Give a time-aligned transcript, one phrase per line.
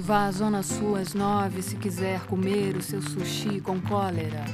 [0.00, 4.44] Vá à Zona Sul às nove se quiser comer o seu sushi com cólera.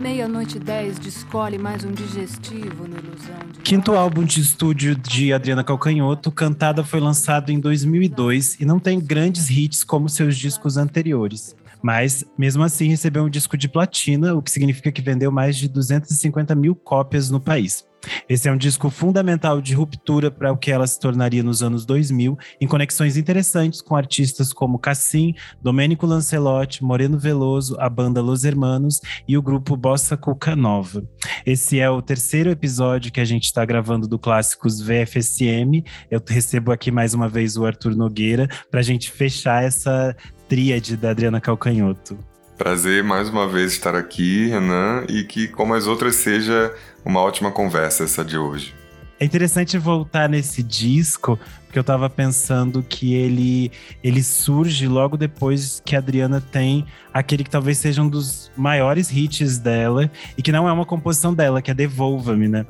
[0.00, 3.60] Meia-noite dez descolhe mais um digestivo no Ilusão de...
[3.60, 8.98] Quinto álbum de estúdio de Adriana Calcanhoto, Cantada foi lançado em 2002 e não tem
[8.98, 11.54] grandes hits como seus discos anteriores.
[11.82, 15.68] Mas, mesmo assim, recebeu um disco de platina, o que significa que vendeu mais de
[15.68, 17.88] 250 mil cópias no país.
[18.28, 21.84] Esse é um disco fundamental de ruptura para o que ela se tornaria nos anos
[21.84, 28.44] 2000, em conexões interessantes com artistas como Cassim, Domênico Lancelotti, Moreno Veloso, a banda Los
[28.44, 31.04] Hermanos e o grupo Bossa Cuca Nova.
[31.44, 35.84] Esse é o terceiro episódio que a gente está gravando do Clássicos VFSM.
[36.10, 40.16] Eu recebo aqui mais uma vez o Arthur Nogueira para a gente fechar essa
[40.50, 42.18] tríade da Adriana Calcanhoto.
[42.58, 47.52] Prazer mais uma vez estar aqui, Renan, e que, como as outras, seja uma ótima
[47.52, 48.74] conversa essa de hoje.
[49.20, 53.70] É interessante voltar nesse disco, porque eu tava pensando que ele,
[54.02, 59.12] ele surge logo depois que a Adriana tem aquele que talvez seja um dos maiores
[59.12, 62.66] hits dela, e que não é uma composição dela, que é Devolva-me, né?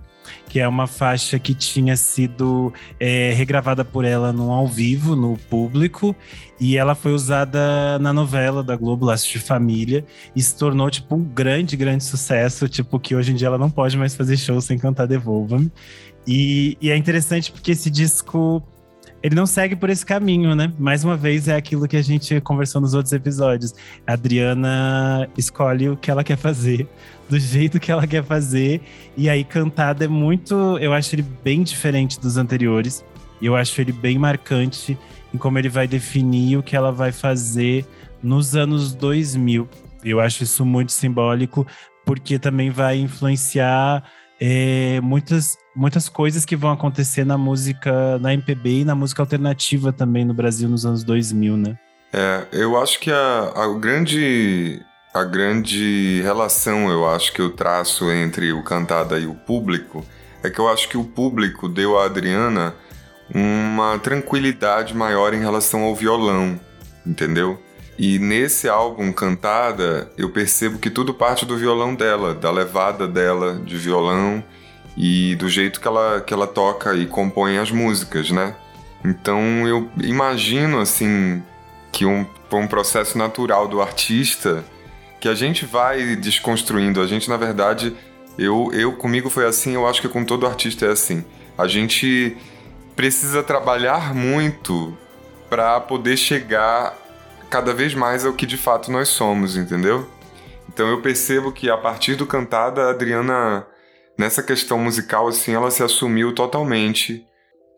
[0.49, 5.37] Que é uma faixa que tinha sido é, regravada por ela no ao vivo, no
[5.49, 6.15] público,
[6.61, 11.15] e ela foi usada na novela da Globo, Laços de Família, e se tornou, tipo,
[11.15, 14.61] um grande, grande sucesso, tipo, que hoje em dia ela não pode mais fazer show
[14.61, 15.73] sem cantar Devolva-me.
[16.27, 18.63] E, e é interessante porque esse disco
[19.23, 20.73] ele não segue por esse caminho, né?
[20.79, 23.75] Mais uma vez é aquilo que a gente conversou nos outros episódios.
[24.07, 26.89] A Adriana escolhe o que ela quer fazer,
[27.29, 28.81] do jeito que ela quer fazer,
[29.17, 33.05] e aí cantada é muito, eu acho ele bem diferente dos anteriores.
[33.41, 34.99] Eu acho ele bem marcante
[35.33, 37.87] em como ele vai definir o que ela vai fazer
[38.23, 39.69] nos anos 2000.
[40.05, 41.67] Eu acho isso muito simbólico,
[42.05, 44.03] porque também vai influenciar
[44.41, 49.93] é, muitas, muitas coisas que vão acontecer na música, na MPB e na música alternativa
[49.93, 51.79] também no Brasil nos anos 2000, né?
[52.13, 54.83] É, eu acho que a, a grande
[55.13, 60.05] a grande relação, eu acho que eu traço entre o cantada e o público
[60.43, 62.75] é que eu acho que o público deu a Adriana
[63.35, 66.59] uma tranquilidade maior em relação ao violão,
[67.07, 67.61] entendeu?
[68.03, 73.61] E nesse álbum Cantada, eu percebo que tudo parte do violão dela, da levada dela
[73.63, 74.43] de violão
[74.97, 78.57] e do jeito que ela, que ela toca e compõe as músicas, né?
[79.05, 81.43] Então eu imagino assim
[81.93, 84.65] que um, um processo natural do artista
[85.21, 87.03] que a gente vai desconstruindo.
[87.03, 87.95] A gente, na verdade,
[88.39, 91.23] eu, eu comigo foi assim, eu acho que com todo artista é assim.
[91.59, 92.35] A gente
[92.97, 94.97] precisa trabalhar muito
[95.51, 96.97] para poder chegar
[97.51, 100.09] cada vez mais é o que de fato nós somos, entendeu?
[100.73, 103.67] Então eu percebo que a partir do Cantada, a Adriana,
[104.17, 107.27] nessa questão musical, assim, ela se assumiu totalmente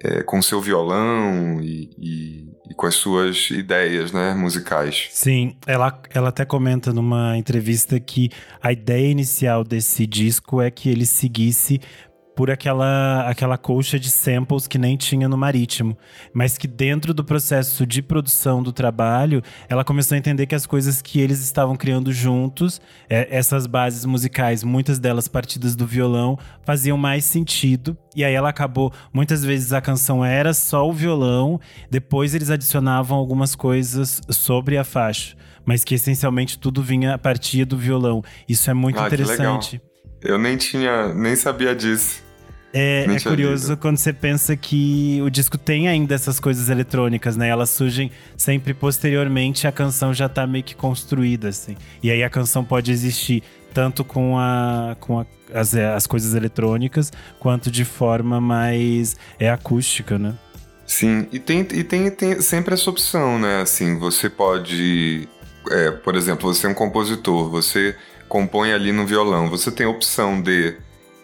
[0.05, 5.09] é, com seu violão e, e, e, com as suas ideias né, musicais.
[5.11, 8.29] Sim, ela, ela até comenta numa entrevista que
[8.61, 11.81] a ideia inicial desse disco é que ele seguisse
[12.35, 15.97] por aquela, aquela colcha de samples que nem tinha no Marítimo,
[16.33, 20.67] mas que dentro do processo de produção do trabalho, ela começou a entender que as
[20.67, 26.39] coisas que eles estavam criando juntos, é, essas bases musicais, muitas delas partidas do violão,
[26.65, 27.97] faziam mais sentido.
[28.17, 31.61] E aí ela acabou, muitas vezes a canção era só o violão,
[31.91, 37.65] depois eles adicionavam algumas coisas sobre a faixa, mas que essencialmente tudo vinha a partir
[37.65, 38.23] do violão.
[38.49, 39.81] Isso é muito ah, interessante.
[40.23, 42.22] Eu nem tinha, nem sabia disso.
[42.75, 47.49] É, é curioso quando você pensa que o disco tem ainda essas coisas eletrônicas, né?
[47.49, 51.77] Elas surgem sempre posteriormente, a canção já tá meio que construída, assim.
[52.03, 53.43] E aí a canção pode existir
[53.75, 59.51] tanto com, a, com a, as, é, as coisas eletrônicas, quanto de forma mais é,
[59.51, 60.35] acústica, né?
[60.87, 63.63] Sim, e tem, e tem, tem sempre essa opção, né?
[63.63, 65.29] Assim, você pode.
[65.71, 67.95] É, por exemplo, você é um compositor, você
[68.29, 70.75] compõe ali no violão, você tem a opção de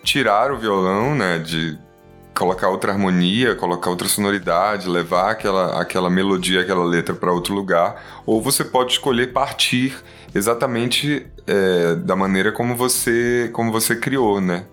[0.03, 1.79] tirar o violão, né, de
[2.39, 8.23] colocar outra harmonia, colocar outra sonoridade, levar aquela, aquela melodia, aquela letra para outro lugar,
[8.25, 9.97] ou você pode escolher partir
[10.33, 14.67] exatamente é, da maneira como você como você criou, né?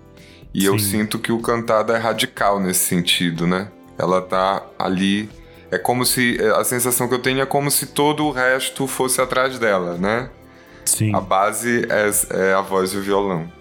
[0.54, 0.68] E Sim.
[0.68, 3.70] eu sinto que o cantada é radical nesse sentido, né?
[3.98, 5.28] Ela tá ali
[5.72, 8.86] é como se é, a sensação que eu tenho é como se todo o resto
[8.86, 10.30] fosse atrás dela, né?
[10.86, 11.16] Sim.
[11.16, 13.52] A base é, é a voz e o violão.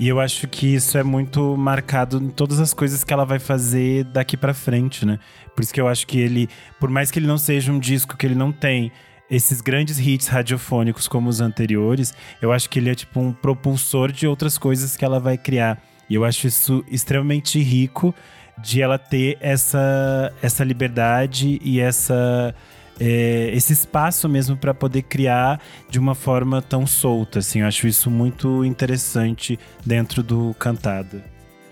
[0.00, 3.38] E eu acho que isso é muito marcado em todas as coisas que ela vai
[3.38, 5.18] fazer daqui para frente, né?
[5.54, 6.48] Por isso que eu acho que ele,
[6.80, 8.90] por mais que ele não seja um disco que ele não tem
[9.30, 14.10] esses grandes hits radiofônicos como os anteriores, eu acho que ele é tipo um propulsor
[14.10, 15.78] de outras coisas que ela vai criar.
[16.08, 18.14] E eu acho isso extremamente rico
[18.56, 22.54] de ela ter essa, essa liberdade e essa
[23.00, 25.58] é, esse espaço mesmo para poder criar
[25.88, 27.38] de uma forma tão solta.
[27.38, 31.24] Assim, eu acho isso muito interessante dentro do Cantada.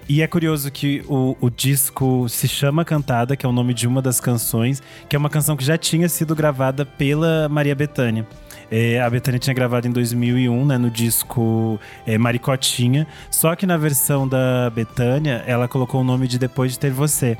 [0.09, 3.87] E é curioso que o, o, disco se chama Cantada, que é o nome de
[3.87, 8.27] uma das canções, que é uma canção que já tinha sido gravada pela Maria Bethânia.
[8.71, 13.07] É, a Bethânia tinha gravado em 2001, né, no disco é, Maricotinha.
[13.31, 17.37] Só que na versão da Bethânia, ela colocou o nome de Depois de Ter Você.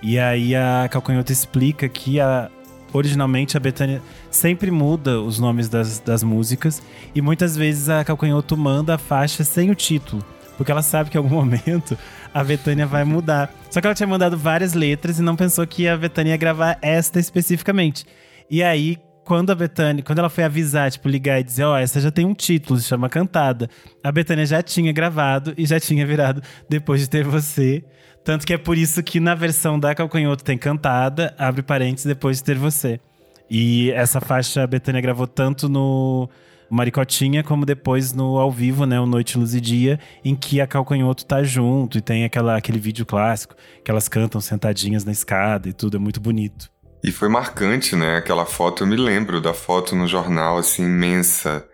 [0.00, 2.48] E aí a Calcanhoto explica que a,
[2.92, 6.82] originalmente a Bethânia sempre muda os nomes das, das músicas.
[7.14, 10.24] E muitas vezes a Calcanhoto manda a faixa sem o título
[10.56, 11.98] porque ela sabe que em algum momento
[12.32, 13.52] a Betânia vai mudar.
[13.70, 16.78] Só que ela tinha mandado várias letras e não pensou que a Betânia ia gravar
[16.80, 18.06] esta especificamente.
[18.48, 21.76] E aí, quando a Betânia, quando ela foi avisar, tipo, ligar e dizer, ó, oh,
[21.76, 23.68] essa já tem um título, se chama Cantada.
[24.02, 27.84] A Betânia já tinha gravado e já tinha virado depois de ter você.
[28.24, 32.38] Tanto que é por isso que na versão da Calcanhoto tem Cantada, abre parênteses, depois
[32.38, 33.00] de ter você.
[33.50, 36.28] E essa faixa a Betânia gravou tanto no
[36.70, 40.66] Maricotinha, como depois no ao vivo, né, o Noite, Luz e Dia, em que a
[40.66, 43.54] Calcanhoto tá junto e tem aquela, aquele vídeo clássico
[43.84, 46.70] que elas cantam sentadinhas na escada e tudo, é muito bonito.
[47.02, 48.16] E foi marcante, né?
[48.16, 51.66] Aquela foto, eu me lembro da foto no jornal, assim, imensa,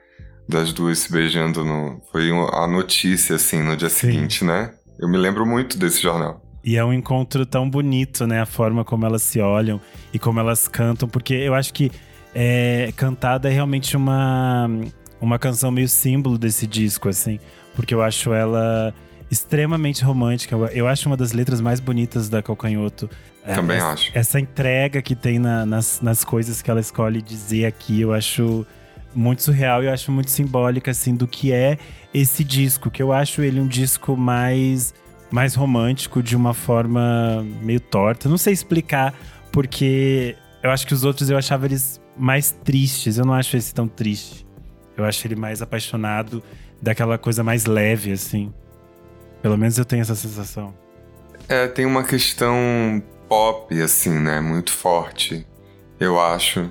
[0.48, 2.00] das duas se beijando no.
[2.10, 4.12] Foi a notícia, assim, no dia Sim.
[4.12, 4.72] seguinte, né?
[4.98, 6.42] Eu me lembro muito desse jornal.
[6.64, 8.40] E é um encontro tão bonito, né?
[8.40, 9.80] A forma como elas se olham
[10.12, 11.92] e como elas cantam, porque eu acho que
[12.34, 14.69] é, Cantada é realmente uma,
[15.20, 17.38] uma canção meio símbolo desse disco, assim.
[17.76, 18.94] Porque eu acho ela
[19.31, 20.56] extremamente romântica.
[20.72, 23.08] Eu acho uma das letras mais bonitas da Calcanhoto.
[23.48, 24.10] É, Também essa, acho.
[24.12, 28.66] Essa entrega que tem na, nas, nas coisas que ela escolhe dizer aqui, eu acho
[29.14, 31.78] muito surreal e eu acho muito simbólica, assim, do que é
[32.12, 32.90] esse disco.
[32.90, 34.92] Que eu acho ele um disco mais,
[35.30, 38.28] mais romântico, de uma forma meio torta.
[38.28, 39.14] Não sei explicar,
[39.50, 43.16] porque eu acho que os outros eu achava eles mais tristes.
[43.16, 44.46] Eu não acho esse tão triste.
[44.94, 46.42] Eu acho ele mais apaixonado,
[46.82, 48.52] daquela coisa mais leve, assim.
[49.40, 50.74] Pelo menos eu tenho essa sensação.
[51.48, 54.40] É, tem uma questão pop, assim, né?
[54.40, 55.46] Muito forte,
[56.00, 56.70] eu acho.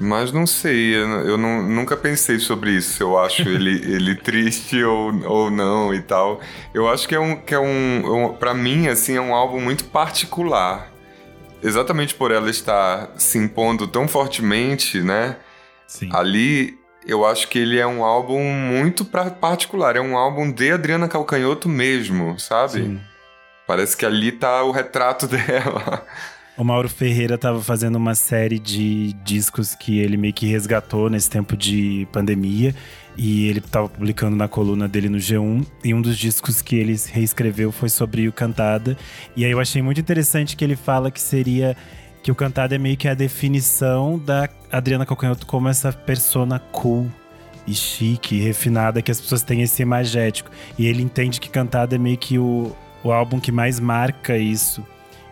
[0.00, 4.82] Mas não sei, eu não, nunca pensei sobre isso, se eu acho ele, ele triste
[4.82, 6.40] ou, ou não e tal.
[6.72, 9.60] Eu acho que é um, que é um, um para mim, assim, é um álbum
[9.60, 10.90] muito particular
[11.62, 15.36] exatamente por ela estar se impondo tão fortemente, né?
[15.86, 16.08] Sim.
[16.12, 19.96] Ali, eu acho que ele é um álbum muito particular.
[19.96, 22.72] É um álbum de Adriana Calcanhoto mesmo, sabe?
[22.72, 23.00] Sim.
[23.70, 26.04] Parece que ali tá o retrato dela.
[26.58, 31.30] O Mauro Ferreira estava fazendo uma série de discos que ele meio que resgatou nesse
[31.30, 32.74] tempo de pandemia.
[33.16, 35.64] E ele estava publicando na coluna dele no G1.
[35.84, 38.96] E um dos discos que ele reescreveu foi sobre o Cantada.
[39.36, 41.76] E aí eu achei muito interessante que ele fala que seria.
[42.24, 47.08] Que o Cantada é meio que a definição da Adriana Calcanhoto como essa persona cool
[47.68, 50.50] e chique, e refinada, que as pessoas têm esse imagético.
[50.76, 54.84] E ele entende que Cantada é meio que o, o álbum que mais marca isso.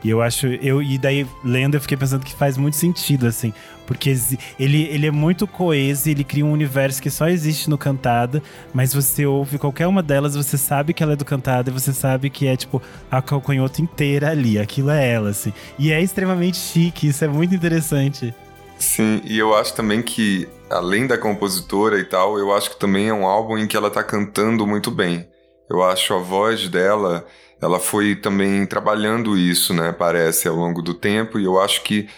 [0.02, 3.52] E eu acho, eu e daí lendo eu fiquei pensando que faz muito sentido assim,
[3.84, 4.14] porque
[4.58, 8.40] ele, ele é muito coeso, ele cria um universo que só existe no Cantada,
[8.72, 11.92] mas você ouve qualquer uma delas, você sabe que ela é do Cantada e você
[11.92, 12.80] sabe que é tipo
[13.10, 15.52] a calcanhoto inteira ali, aquilo é ela assim.
[15.76, 18.32] E é extremamente chique, isso é muito interessante.
[18.78, 23.08] Sim, e eu acho também que além da compositora e tal, eu acho que também
[23.08, 25.26] é um álbum em que ela tá cantando muito bem.
[25.68, 27.26] Eu acho a voz dela
[27.60, 29.92] ela foi também trabalhando isso, né?
[29.92, 32.08] Parece ao longo do tempo e eu acho que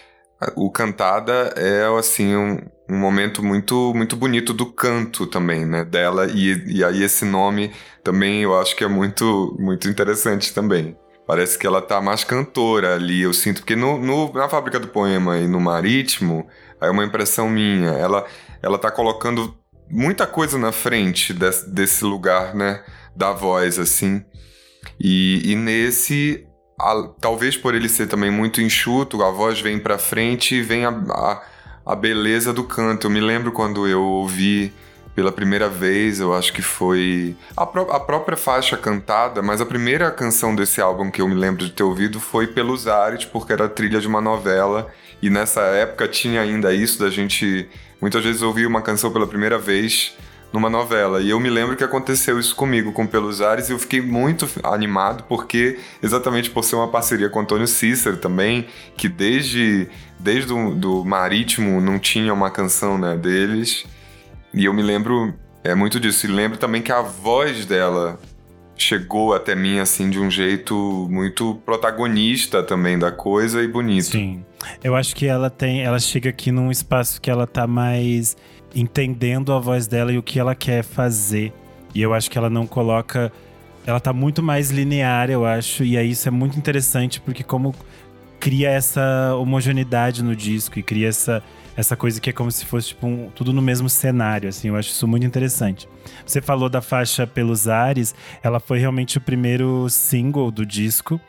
[0.56, 5.85] o cantada é assim um, um momento muito muito bonito do canto também, né?
[5.85, 10.97] Dela e, e aí esse nome também eu acho que é muito muito interessante também.
[11.26, 14.88] Parece que ela tá mais cantora ali, eu sinto, porque no, no, na Fábrica do
[14.88, 16.44] Poema e no Marítimo,
[16.80, 18.26] é uma impressão minha, ela,
[18.61, 19.56] ela tá colocando
[19.88, 22.82] muita coisa na frente desse, desse lugar, né,
[23.14, 24.25] da voz, assim.
[25.00, 26.47] E, e nesse,
[26.78, 30.85] a, talvez por ele ser também muito enxuto, a voz vem pra frente e vem
[30.85, 31.42] a, a,
[31.87, 33.07] a beleza do canto.
[33.07, 34.73] Eu me lembro quando eu ouvi
[35.14, 40.11] pela primeira vez, eu acho que foi a, a, própria faixa cantada, mas a primeira
[40.11, 43.69] canção desse álbum que eu me lembro de ter ouvido foi Pelos Ares, porque era
[43.69, 44.87] trilha de uma novela,
[45.21, 47.69] e nessa época tinha ainda isso da gente
[48.00, 50.16] muitas vezes ouvir uma canção pela primeira vez
[50.52, 51.21] numa novela.
[51.21, 54.49] E eu me lembro que aconteceu isso comigo com Pelos Ares e eu fiquei muito
[54.62, 58.66] animado porque exatamente por ser uma parceria com Antônio Cícero também,
[58.97, 59.88] que desde
[60.19, 63.87] desde o do Marítimo não tinha uma canção, né, deles.
[64.52, 66.26] E eu me lembro é muito disso.
[66.26, 68.19] E lembro também que a voz dela
[68.76, 74.07] chegou até mim assim de um jeito muito protagonista também da coisa e bonito.
[74.07, 74.45] Sim.
[74.83, 75.83] Eu acho que ela tem.
[75.83, 78.37] Ela chega aqui num espaço que ela tá mais
[78.74, 81.52] entendendo a voz dela e o que ela quer fazer.
[81.94, 83.32] E eu acho que ela não coloca.
[83.86, 85.82] Ela tá muito mais linear, eu acho.
[85.84, 87.74] E aí isso é muito interessante, porque como
[88.38, 91.42] cria essa homogeneidade no disco e cria essa,
[91.76, 94.76] essa coisa que é como se fosse tipo, um, tudo no mesmo cenário, assim, eu
[94.76, 95.86] acho isso muito interessante.
[96.24, 101.20] Você falou da faixa Pelos Ares, ela foi realmente o primeiro single do disco.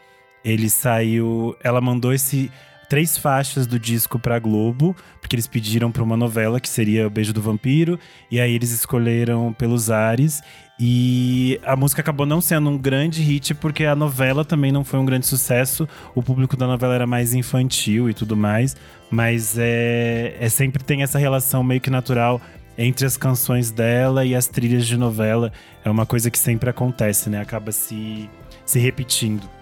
[0.43, 2.49] Ele saiu, ela mandou esse
[2.91, 7.09] três faixas do disco para Globo, porque eles pediram para uma novela que seria O
[7.09, 7.97] Beijo do Vampiro,
[8.29, 10.41] e aí eles escolheram Pelos Ares.
[10.77, 14.99] E a música acabou não sendo um grande hit porque a novela também não foi
[14.99, 15.87] um grande sucesso.
[16.13, 18.75] O público da novela era mais infantil e tudo mais.
[19.09, 22.41] Mas é, é sempre tem essa relação meio que natural
[22.77, 25.53] entre as canções dela e as trilhas de novela.
[25.85, 27.39] É uma coisa que sempre acontece, né?
[27.39, 28.29] Acaba se,
[28.65, 29.60] se repetindo.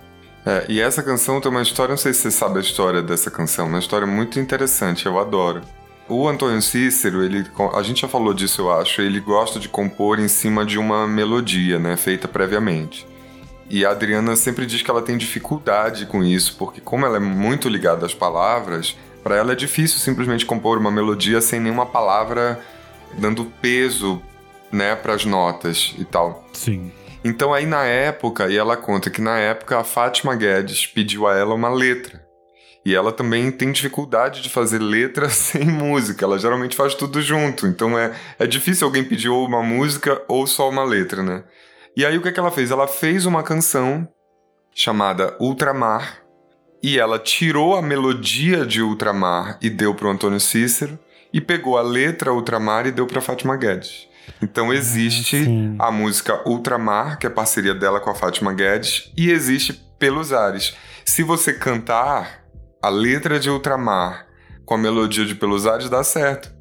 [0.50, 3.29] É, e essa canção tem uma história, não sei se você sabe a história dessa
[3.29, 5.62] canção, uma história muito interessante, eu adoro.
[6.08, 10.18] O Antônio Cícero, ele, a gente já falou disso, eu acho, ele gosta de compor
[10.18, 13.06] em cima de uma melodia, né, feita previamente.
[13.70, 17.20] E a Adriana sempre diz que ela tem dificuldade com isso, porque como ela é
[17.20, 22.60] muito ligada às palavras, para ela é difícil simplesmente compor uma melodia sem nenhuma palavra
[23.20, 24.20] dando peso,
[24.72, 26.44] né, para as notas e tal.
[26.53, 26.91] Sim.
[27.23, 31.35] Então aí na época, e ela conta que na época a Fátima Guedes pediu a
[31.35, 32.25] ela uma letra.
[32.85, 36.25] E ela também tem dificuldade de fazer letra sem música.
[36.25, 37.67] Ela geralmente faz tudo junto.
[37.67, 41.43] Então é, é difícil alguém pedir ou uma música ou só uma letra, né?
[41.95, 42.71] E aí o que, é que ela fez?
[42.71, 44.07] Ela fez uma canção
[44.73, 46.23] chamada Ultramar.
[46.81, 50.97] E ela tirou a melodia de Ultramar e deu para o Antônio Cícero.
[51.33, 54.09] E pegou a letra Ultramar e deu para Fátima Guedes.
[54.41, 59.31] Então existe ah, a música Ultramar, que é parceria dela com a Fátima Guedes, e
[59.31, 60.75] existe Pelos Ares.
[61.05, 62.43] Se você cantar
[62.81, 64.27] a letra de Ultramar
[64.65, 66.51] com a melodia de Pelos Ares, dá certo.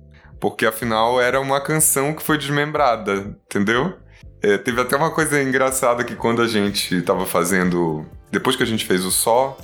[0.40, 3.96] Porque afinal era uma canção que foi desmembrada, entendeu?
[4.42, 8.06] É, teve até uma coisa engraçada que quando a gente tava fazendo.
[8.30, 9.58] Depois que a gente fez o Só,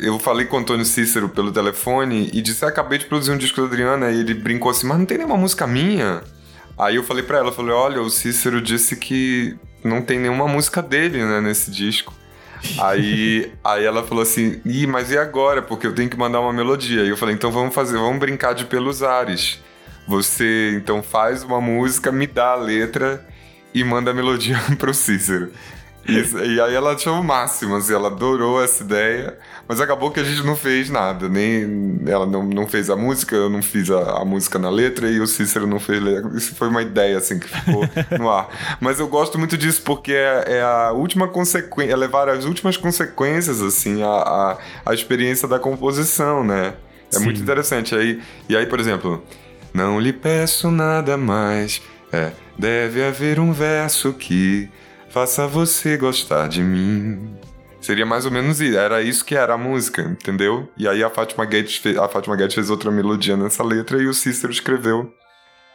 [0.00, 3.38] eu falei com o Antônio Cícero pelo telefone e disse: ah, acabei de produzir um
[3.38, 4.10] disco da Adriana.
[4.10, 6.22] E ele brincou assim: mas não tem nenhuma música minha?
[6.78, 10.80] Aí eu falei para ela, falei, olha, o Cícero disse que não tem nenhuma música
[10.80, 12.14] dele, né, nesse disco.
[12.78, 15.60] aí, aí ela falou assim, Ih, mas e agora?
[15.60, 17.02] Porque eu tenho que mandar uma melodia.
[17.02, 19.60] E eu falei, então vamos fazer, vamos brincar de pelos ares.
[20.06, 23.26] Você então faz uma música, me dá a letra
[23.74, 25.50] e manda a melodia pro Cícero.
[26.08, 29.38] Isso, e aí ela achou o máximo, assim, ela adorou essa ideia,
[29.68, 33.36] mas acabou que a gente não fez nada, nem ela não, não fez a música,
[33.36, 36.02] eu não fiz a, a música na letra e o Cícero não fez.
[36.34, 37.86] Isso foi uma ideia, assim, que ficou
[38.18, 38.48] no ar.
[38.80, 42.78] Mas eu gosto muito disso porque é, é a última consequência, é levar as últimas
[42.78, 46.72] consequências, assim, a, a, a experiência da composição, né?
[47.12, 47.24] É Sim.
[47.24, 47.94] muito interessante.
[47.94, 49.22] Aí, e aí, por exemplo,
[49.74, 54.70] não lhe peço nada mais, é, deve haver um verso que
[55.10, 57.36] faça você gostar de mim.
[57.80, 58.76] Seria mais ou menos isso.
[58.76, 60.68] Era isso que era a música, entendeu?
[60.76, 64.06] E aí a Fátima Gates fez, a Fátima Gates fez outra melodia nessa letra e
[64.06, 65.12] o Cícero escreveu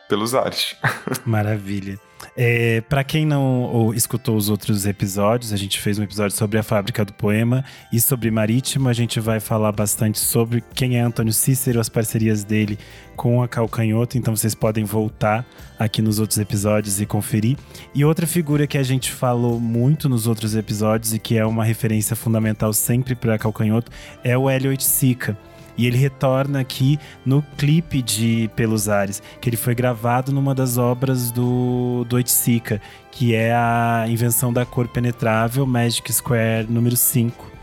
[0.10, 0.76] pelos ares.
[1.26, 2.00] Maravilha.
[2.36, 6.58] É, para quem não ou, escutou os outros episódios, a gente fez um episódio sobre
[6.58, 8.90] a fábrica do poema e sobre Marítimo.
[8.90, 12.78] A gente vai falar bastante sobre quem é Antônio Cícero, as parcerias dele
[13.16, 14.18] com a Calcanhoto.
[14.18, 15.46] Então vocês podem voltar
[15.78, 17.58] aqui nos outros episódios e conferir.
[17.94, 21.64] E outra figura que a gente falou muito nos outros episódios e que é uma
[21.64, 23.92] referência fundamental sempre para Calcanhoto
[24.24, 25.38] é o Hélio Oiticica
[25.78, 30.78] e ele retorna aqui no clipe de Pelos Ares, que ele foi gravado numa das
[30.78, 32.80] obras do, Oiticica,
[33.12, 37.54] que é a invenção da cor penetrável Magic Square número 5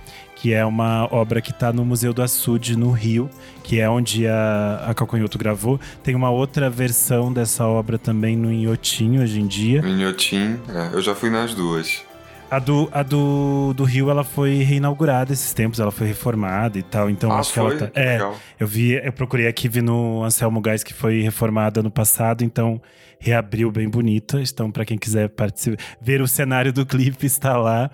[0.40, 3.29] que é uma obra que está no Museu do Açude, no Rio,
[3.62, 5.79] que é onde a, a Calcanhoto gravou.
[6.02, 9.83] Tem uma outra versão dessa obra também no Inhotim, hoje em dia.
[9.83, 12.02] No Inhotim, é, eu já fui nas duas.
[12.50, 16.83] A do, a do, do Rio, ela foi reinaugurada esses tempos, ela foi reformada e
[16.83, 17.09] tal.
[17.09, 17.76] Então ah, acho foi?
[17.76, 18.00] que ela tá.
[18.00, 18.19] É,
[18.59, 22.83] eu vi, eu procurei aqui, vi no Anselmo Gás que foi reformada ano passado, então
[23.21, 24.40] reabriu bem bonita.
[24.40, 27.88] Então, para quem quiser participar, ver o cenário do clipe, está lá.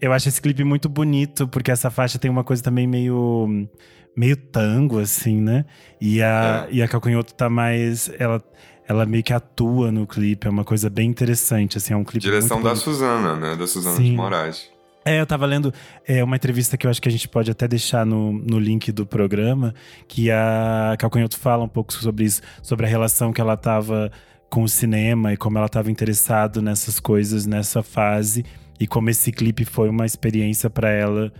[0.00, 3.68] Eu acho esse clipe muito bonito, porque essa faixa tem uma coisa também meio
[4.16, 5.64] meio tango, assim, né?
[6.00, 6.74] E a, é.
[6.74, 8.10] e a Calcanhoto tá mais.
[8.18, 8.42] Ela,
[8.88, 12.24] ela meio que atua no clipe, é uma coisa bem interessante, assim, é um clipe
[12.24, 13.54] Direção da Suzana, né?
[13.54, 14.04] Da Suzana Sim.
[14.04, 14.70] de Moraes.
[15.04, 15.72] É, eu tava lendo
[16.06, 18.90] é, uma entrevista que eu acho que a gente pode até deixar no, no link
[18.90, 19.74] do programa,
[20.06, 24.10] que a Calcanhoto fala um pouco sobre isso, sobre a relação que ela tava
[24.50, 28.44] com o cinema e como ela tava interessada nessas coisas nessa fase
[28.80, 31.30] e como esse clipe foi uma experiência para ela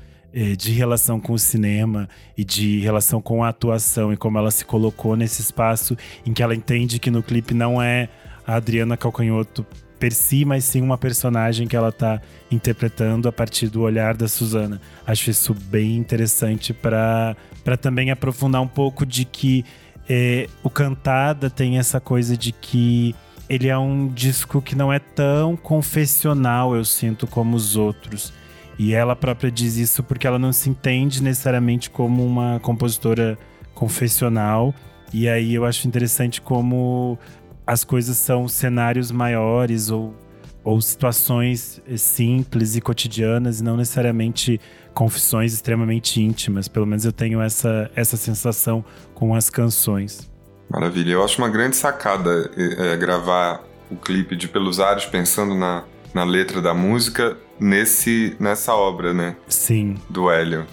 [0.56, 4.64] de relação com o cinema e de relação com a atuação e como ela se
[4.64, 8.08] colocou nesse espaço em que ela entende que no clipe não é
[8.46, 9.66] a Adriana Calcanhoto
[9.98, 12.20] per si, mas sim uma personagem que ela está
[12.50, 14.80] interpretando a partir do olhar da Suzana.
[15.06, 17.36] Acho isso bem interessante para
[17.80, 19.64] também aprofundar um pouco de que
[20.08, 23.14] é, o Cantada tem essa coisa de que
[23.48, 28.32] ele é um disco que não é tão confessional, eu sinto, como os outros.
[28.78, 33.36] E ela própria diz isso porque ela não se entende necessariamente como uma compositora
[33.74, 34.72] confessional.
[35.12, 37.18] E aí eu acho interessante como
[37.66, 40.14] as coisas são cenários maiores ou,
[40.62, 44.60] ou situações eh, simples e cotidianas, e não necessariamente
[44.94, 46.68] confissões extremamente íntimas.
[46.68, 50.30] Pelo menos eu tenho essa, essa sensação com as canções.
[50.70, 51.12] Maravilha.
[51.12, 55.84] Eu acho uma grande sacada é, gravar o clipe de Pelos Ares pensando na,
[56.14, 59.36] na letra da música nesse, nessa obra, né?
[59.48, 59.96] Sim.
[60.08, 60.66] Do Hélio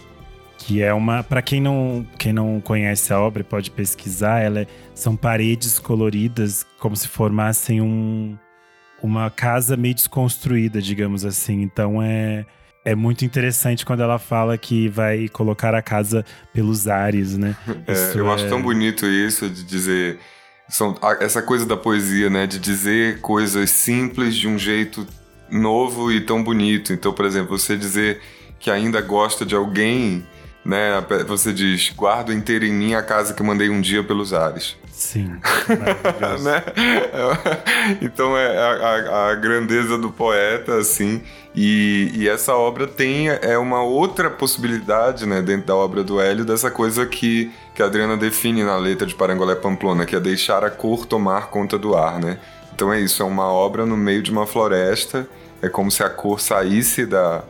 [0.65, 4.67] que é uma para quem não quem não conhece a obra pode pesquisar ela é,
[4.95, 8.37] são paredes coloridas como se formassem um
[9.01, 12.45] uma casa meio desconstruída digamos assim então é
[12.83, 18.17] é muito interessante quando ela fala que vai colocar a casa pelos ares né é,
[18.17, 18.33] eu é...
[18.33, 20.19] acho tão bonito isso de dizer
[20.67, 25.05] são, essa coisa da poesia né de dizer coisas simples de um jeito
[25.49, 28.21] novo e tão bonito então por exemplo você dizer
[28.59, 30.25] que ainda gosta de alguém
[30.65, 31.05] né?
[31.27, 34.75] Você diz, guardo inteiro em mim a casa que mandei um dia pelos ares.
[34.91, 35.27] Sim.
[36.41, 36.63] né?
[38.01, 41.21] Então é a, a, a, grandeza do poeta, assim.
[41.53, 46.43] E, e, essa obra tem é uma outra possibilidade, né, dentro da obra do Hélio,
[46.43, 50.65] dessa coisa que, que a Adriana define na letra de Parangolé Pamplona, que é deixar
[50.65, 52.39] a cor tomar conta do ar, né?
[52.75, 55.25] Então é isso, é uma obra no meio de uma floresta,
[55.61, 57.41] é como se a cor saísse da,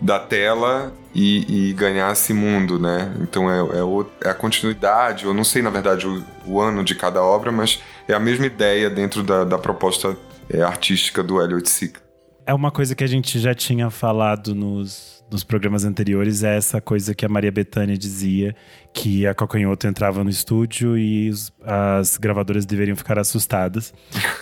[0.00, 3.14] da tela e, e ganhasse mundo, né?
[3.20, 6.96] Então é, é, é, a continuidade, eu não sei na verdade o, o, ano de
[6.96, 10.16] cada obra, mas é a mesma ideia dentro da, da proposta
[10.50, 12.00] é, artística do Elliot Sick.
[12.44, 16.80] É uma coisa que a gente já tinha falado nos, nos programas anteriores, é essa
[16.80, 18.54] coisa que a Maria Bethânia dizia,
[18.92, 21.30] que a Cocanhoto entrava no estúdio e
[21.64, 23.94] as gravadoras deveriam ficar assustadas.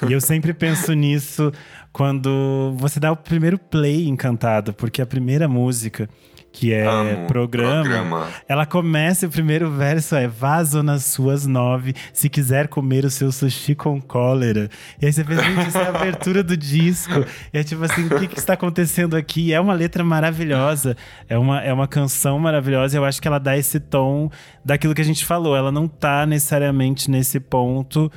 [0.09, 1.53] e eu sempre penso nisso
[1.93, 6.09] quando você dá o primeiro play encantado, porque a primeira música
[6.53, 11.95] que é Amo, programa, programa, ela começa o primeiro verso é vaso nas suas nove,
[12.13, 14.69] se quiser comer o seu sushi com cólera.
[15.01, 17.25] E aí você pensa, gente, isso é a abertura do disco.
[17.53, 19.53] E é tipo assim, o que, que está acontecendo aqui?
[19.53, 20.97] É uma letra maravilhosa,
[21.29, 22.97] é uma, é uma canção maravilhosa.
[22.97, 24.31] E eu acho que ela dá esse tom
[24.65, 25.57] daquilo que a gente falou.
[25.57, 28.11] Ela não tá necessariamente nesse ponto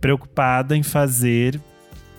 [0.00, 1.60] preocupada em fazer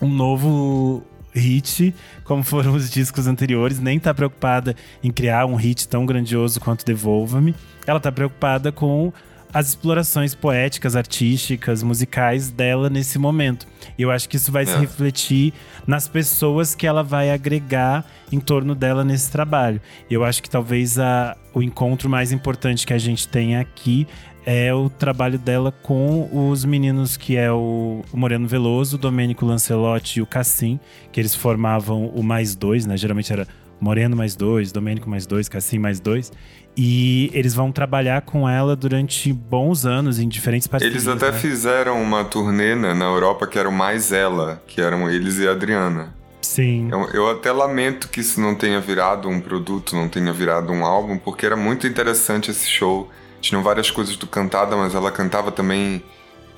[0.00, 1.02] um novo
[1.38, 1.94] hit,
[2.24, 6.84] como foram os discos anteriores, nem tá preocupada em criar um hit tão grandioso quanto
[6.84, 7.54] Devolva-me.
[7.86, 9.12] Ela tá preocupada com
[9.52, 13.66] as explorações poéticas, artísticas, musicais dela nesse momento.
[13.96, 14.66] E eu acho que isso vai é.
[14.66, 15.54] se refletir
[15.86, 19.80] nas pessoas que ela vai agregar em torno dela nesse trabalho.
[20.10, 24.06] E eu acho que talvez a, o encontro mais importante que a gente tem aqui
[24.46, 30.20] é o trabalho dela com os meninos que é o, Moreno Veloso, o Domênico Lancelotti
[30.20, 30.78] e o Cassim,
[31.10, 32.96] que eles formavam o mais dois, né?
[32.96, 33.48] Geralmente era
[33.80, 36.32] Moreno mais dois, Domênico mais dois, Cassim mais dois.
[36.76, 41.06] E eles vão trabalhar com ela durante bons anos em diferentes parcerias.
[41.06, 41.38] Eles até né?
[41.38, 45.48] fizeram uma turnê né, na Europa que era o Mais Ela, que eram eles e
[45.48, 46.14] a Adriana.
[46.42, 46.88] Sim.
[46.92, 50.84] Eu, eu, até lamento que isso não tenha virado um produto, não tenha virado um
[50.84, 53.10] álbum, porque era muito interessante esse show
[53.46, 56.02] tinham várias coisas do Cantada, mas ela cantava também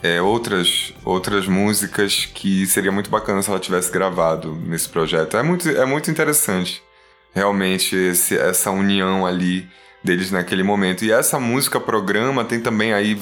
[0.02, 5.36] é, outras, outras músicas que seria muito bacana se ela tivesse gravado nesse projeto.
[5.36, 6.82] É muito, é muito interessante,
[7.34, 9.68] realmente, esse, essa união ali
[10.02, 11.04] deles naquele momento.
[11.04, 13.20] E essa música programa tem também aí,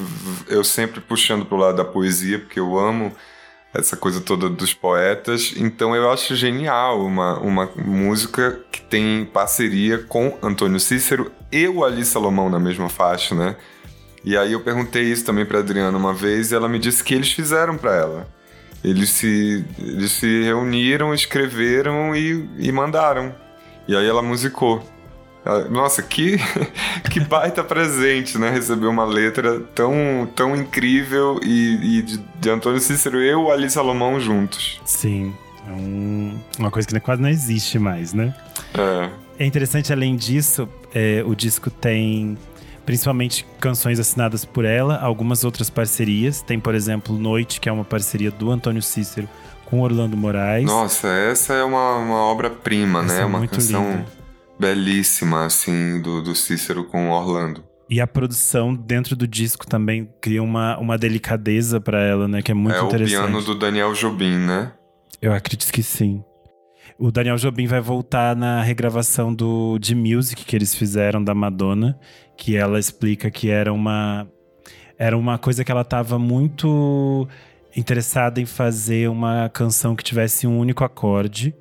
[0.48, 3.12] eu sempre puxando pro lado da poesia, porque eu amo
[3.78, 5.54] essa coisa toda dos poetas.
[5.56, 11.84] Então eu acho genial uma, uma música que tem parceria com Antônio Cícero e o
[11.84, 13.56] Ali Salomão na mesma faixa, né?
[14.24, 17.14] E aí eu perguntei isso também para Adriana uma vez e ela me disse que
[17.14, 18.28] eles fizeram para ela.
[18.82, 23.34] Eles se, eles se reuniram, escreveram e, e mandaram.
[23.86, 24.82] E aí ela musicou.
[25.70, 26.38] Nossa, que,
[27.10, 28.50] que baita presente, né?
[28.50, 33.70] Receber uma letra tão, tão incrível e, e de, de, Antônio Cícero e o Ali
[33.70, 34.80] Salomão juntos.
[34.84, 35.32] Sim,
[35.68, 38.34] é um, uma coisa que quase não existe mais, né?
[38.74, 39.10] É.
[39.38, 42.36] É interessante, além disso, é, o disco tem
[42.84, 46.40] principalmente canções assinadas por ela, algumas outras parcerias.
[46.40, 49.28] Tem, por exemplo, Noite, que é uma parceria do Antônio Cícero
[49.66, 50.64] com Orlando Moraes.
[50.64, 53.20] Nossa, essa é uma, uma obra-prima, né?
[53.20, 53.82] É uma canção.
[53.82, 54.16] Linda
[54.58, 57.64] belíssima, assim, do, do Cícero com Orlando.
[57.88, 62.42] E a produção dentro do disco também cria uma, uma delicadeza para ela, né?
[62.42, 63.14] Que é muito é interessante.
[63.14, 64.72] É o piano do Daniel Jobim, né?
[65.22, 66.22] Eu acredito que sim.
[66.98, 71.98] O Daniel Jobim vai voltar na regravação do de Music que eles fizeram da Madonna,
[72.36, 74.26] que ela explica que era uma
[74.98, 77.28] era uma coisa que ela estava muito
[77.76, 81.54] interessada em fazer uma canção que tivesse um único acorde.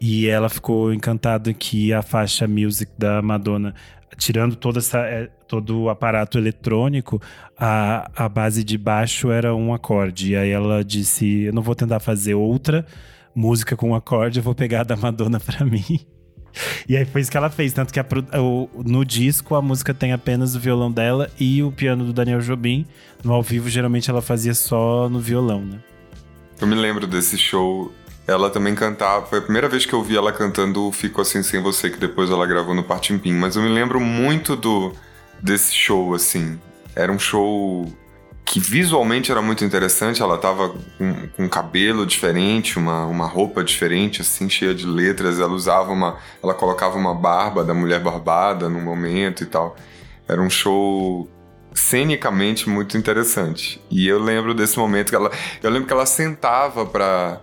[0.00, 3.74] E ela ficou encantada que a faixa Music da Madonna,
[4.18, 7.20] tirando toda essa, é, todo o aparato eletrônico,
[7.58, 10.32] a, a base de baixo era um acorde.
[10.32, 12.84] E aí ela disse: Eu não vou tentar fazer outra
[13.34, 16.00] música com um acorde, eu vou pegar a da Madonna para mim.
[16.88, 17.72] E aí foi isso que ela fez.
[17.72, 18.06] Tanto que a,
[18.40, 22.40] o, no disco a música tem apenas o violão dela e o piano do Daniel
[22.40, 22.86] Jobim.
[23.22, 25.78] No ao vivo, geralmente ela fazia só no violão, né?
[26.60, 27.92] Eu me lembro desse show.
[28.26, 29.26] Ela também cantava.
[29.26, 32.30] Foi a primeira vez que eu vi ela cantando Fico Assim Sem Você, que depois
[32.30, 33.32] ela gravou no Partimpim.
[33.32, 34.92] Mas eu me lembro muito do
[35.40, 36.58] desse show, assim.
[36.94, 37.86] Era um show
[38.44, 40.22] que visualmente era muito interessante.
[40.22, 45.38] Ela tava com, com um cabelo diferente, uma, uma roupa diferente, assim, cheia de letras.
[45.38, 46.16] Ela usava uma.
[46.42, 49.76] Ela colocava uma barba da mulher barbada no momento e tal.
[50.26, 51.30] Era um show
[51.74, 53.80] cenicamente muito interessante.
[53.90, 55.30] E eu lembro desse momento que ela.
[55.62, 57.40] Eu lembro que ela sentava para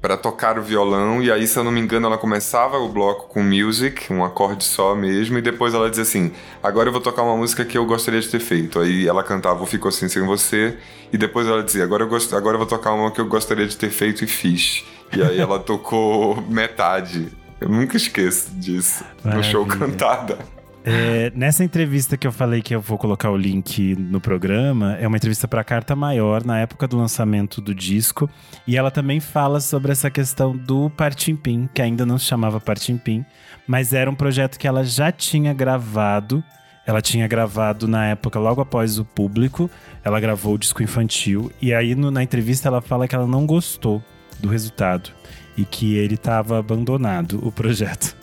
[0.00, 3.28] para tocar o violão, e aí, se eu não me engano, ela começava o bloco
[3.28, 6.32] com music, um acorde só mesmo, e depois ela dizia assim:
[6.62, 8.78] agora eu vou tocar uma música que eu gostaria de ter feito.
[8.78, 10.76] Aí ela cantava o Ficou Assim Sem Você,
[11.12, 12.32] e depois ela dizia: agora eu, gost...
[12.32, 14.84] agora eu vou tocar uma que eu gostaria de ter feito e fiz.
[15.16, 17.28] E aí ela tocou metade.
[17.60, 19.36] Eu nunca esqueço disso, Maravilha.
[19.36, 20.38] no show cantada.
[20.88, 25.08] É, nessa entrevista que eu falei que eu vou colocar o link no programa, é
[25.08, 28.30] uma entrevista para Carta Maior, na época do lançamento do disco.
[28.68, 33.24] E ela também fala sobre essa questão do Partimpim, que ainda não se chamava Partimpim,
[33.66, 36.42] mas era um projeto que ela já tinha gravado.
[36.86, 39.68] Ela tinha gravado na época, logo após o público,
[40.04, 41.50] ela gravou o disco infantil.
[41.60, 44.00] E aí no, na entrevista ela fala que ela não gostou
[44.38, 45.10] do resultado
[45.56, 48.14] e que ele estava abandonado o projeto.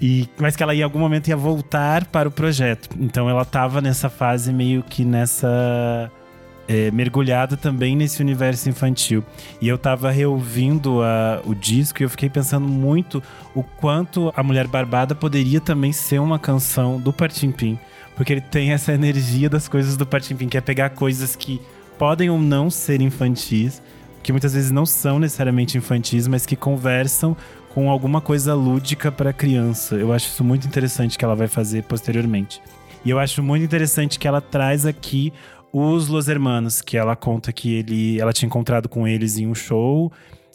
[0.00, 2.90] E mas que ela em algum momento ia voltar para o projeto.
[2.98, 6.10] Então ela estava nessa fase meio que nessa
[6.68, 9.24] é, mergulhada também nesse universo infantil.
[9.60, 13.22] E eu tava reouvindo a, o disco e eu fiquei pensando muito
[13.54, 17.78] o quanto a Mulher Barbada poderia também ser uma canção do Partimpim.
[18.16, 21.60] Porque ele tem essa energia das coisas do Partimpim, que é pegar coisas que
[21.98, 23.82] podem ou não ser infantis,
[24.24, 27.36] que muitas vezes não são necessariamente infantis, mas que conversam
[27.74, 29.96] com alguma coisa lúdica para criança.
[29.96, 32.60] Eu acho isso muito interessante que ela vai fazer posteriormente.
[33.04, 35.30] E eu acho muito interessante que ela traz aqui
[35.70, 39.54] os Los Hermanos, que ela conta que ele, ela tinha encontrado com eles em um
[39.54, 40.10] show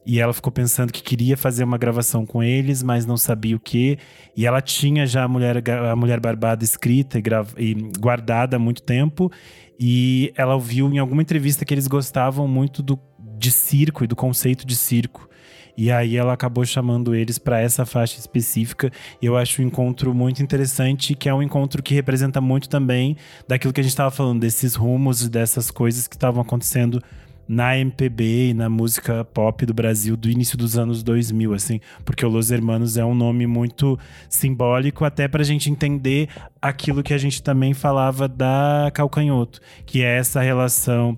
[0.05, 3.59] e ela ficou pensando que queria fazer uma gravação com eles, mas não sabia o
[3.59, 3.99] que.
[4.35, 7.23] E ela tinha já a Mulher, a mulher Barbada escrita e,
[7.57, 9.31] e guardada há muito tempo.
[9.79, 12.97] E ela ouviu em alguma entrevista que eles gostavam muito do
[13.39, 15.29] de circo e do conceito de circo.
[15.77, 18.91] E aí ela acabou chamando eles para essa faixa específica.
[19.21, 23.15] E eu acho o encontro muito interessante, que é um encontro que representa muito também
[23.47, 27.01] daquilo que a gente estava falando, desses rumos e dessas coisas que estavam acontecendo
[27.47, 32.23] na MPB e na música pop do Brasil do início dos anos 2000, assim, porque
[32.23, 33.97] o Los Hermanos é um nome muito
[34.29, 36.29] simbólico até para a gente entender
[36.61, 41.17] aquilo que a gente também falava da Calcanhoto, que é essa relação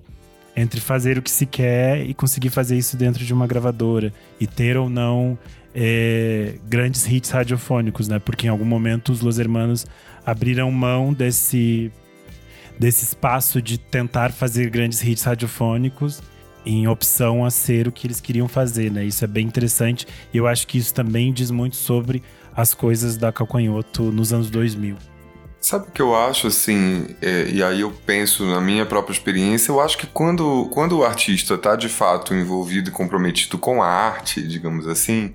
[0.56, 4.46] entre fazer o que se quer e conseguir fazer isso dentro de uma gravadora e
[4.46, 5.38] ter ou não
[5.74, 8.18] é, grandes hits radiofônicos, né?
[8.18, 9.86] Porque em algum momento os Los Hermanos
[10.24, 11.90] abriram mão desse
[12.78, 16.22] desse espaço de tentar fazer grandes hits radiofônicos
[16.64, 19.04] em opção a ser o que eles queriam fazer, né?
[19.04, 22.22] Isso é bem interessante e eu acho que isso também diz muito sobre
[22.54, 25.11] as coisas da Calcanhoto nos anos 2000.
[25.62, 29.70] Sabe o que eu acho, assim, é, e aí eu penso na minha própria experiência,
[29.70, 33.86] eu acho que quando, quando o artista está de fato envolvido e comprometido com a
[33.86, 35.32] arte, digamos assim,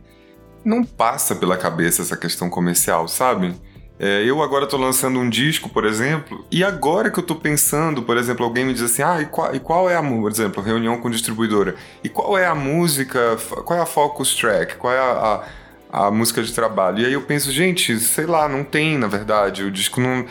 [0.66, 3.56] não passa pela cabeça essa questão comercial, sabe?
[3.98, 8.04] É, eu agora estou lançando um disco, por exemplo, e agora que eu estou pensando,
[8.04, 10.62] por exemplo, alguém me diz assim, ah, e qual, e qual é a, por exemplo,
[10.62, 15.00] reunião com distribuidora, e qual é a música, qual é a focus track, qual é
[15.00, 15.44] a, a
[15.92, 17.00] a música de trabalho.
[17.00, 20.26] E aí eu penso, gente, sei lá, não tem, na verdade, o disco não.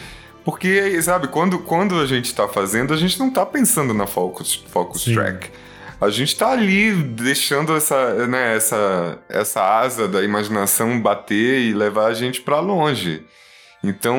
[0.44, 4.54] Porque, sabe, quando, quando a gente tá fazendo, a gente não tá pensando na focus,
[4.70, 5.50] focus track.
[6.00, 12.06] A gente tá ali deixando essa, né, essa, essa asa da imaginação bater e levar
[12.06, 13.24] a gente para longe.
[13.82, 14.16] Então,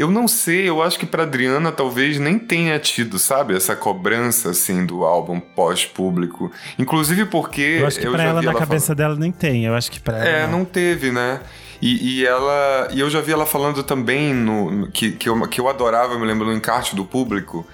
[0.00, 4.48] eu não sei, eu acho que para Adriana talvez nem tenha tido, sabe, essa cobrança
[4.48, 6.50] assim do álbum pós-público.
[6.78, 9.66] Inclusive porque eu acho que eu pra ela na ela cabeça dela nem tem.
[9.66, 10.50] Eu acho que para É, ela...
[10.50, 11.40] não teve, né?
[11.82, 12.88] E, e, ela.
[12.90, 16.14] E eu já vi ela falando também no, no, que, que, eu, que eu adorava,
[16.14, 17.66] eu me lembro no encarte do público.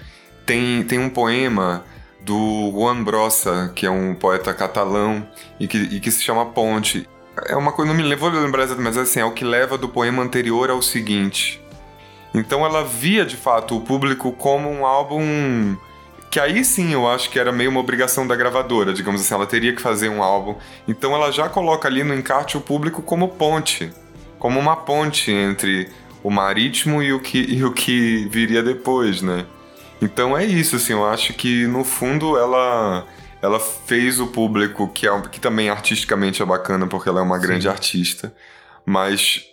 [0.45, 1.85] Tem, tem um poema
[2.25, 5.25] do Juan Brossa, que é um poeta catalão,
[5.57, 7.07] e que, e que se chama Ponte.
[7.45, 9.87] É uma coisa, não me vou lembrar exatamente, mas assim, é o que leva do
[9.87, 11.61] poema anterior ao seguinte.
[12.37, 15.75] Então ela via de fato o público como um álbum
[16.29, 19.47] que aí sim eu acho que era meio uma obrigação da gravadora, digamos assim, ela
[19.47, 20.55] teria que fazer um álbum.
[20.87, 23.91] Então ela já coloca ali no encarte o público como ponte,
[24.37, 25.89] como uma ponte entre
[26.21, 29.45] o marítimo e o que, e o que viria depois, né?
[30.01, 33.05] Então é isso, assim, eu acho que no fundo ela
[33.41, 37.39] ela fez o público que, é, que também artisticamente é bacana porque ela é uma
[37.39, 37.47] sim.
[37.47, 38.33] grande artista,
[38.85, 39.45] mas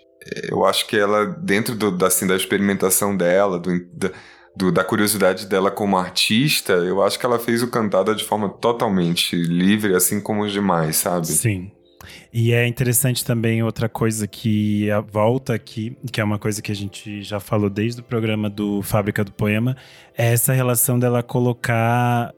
[0.51, 4.11] eu acho que ela dentro do, assim, da experimentação dela, do, da,
[4.57, 8.49] do, da curiosidade dela como artista, eu acho que ela fez o Cantada de forma
[8.49, 11.27] totalmente livre, assim como os demais, sabe?
[11.27, 11.71] Sim.
[12.33, 16.75] E é interessante também outra coisa que volta aqui, que é uma coisa que a
[16.75, 19.77] gente já falou desde o programa do Fábrica do Poema,
[20.17, 22.33] é essa relação dela colocar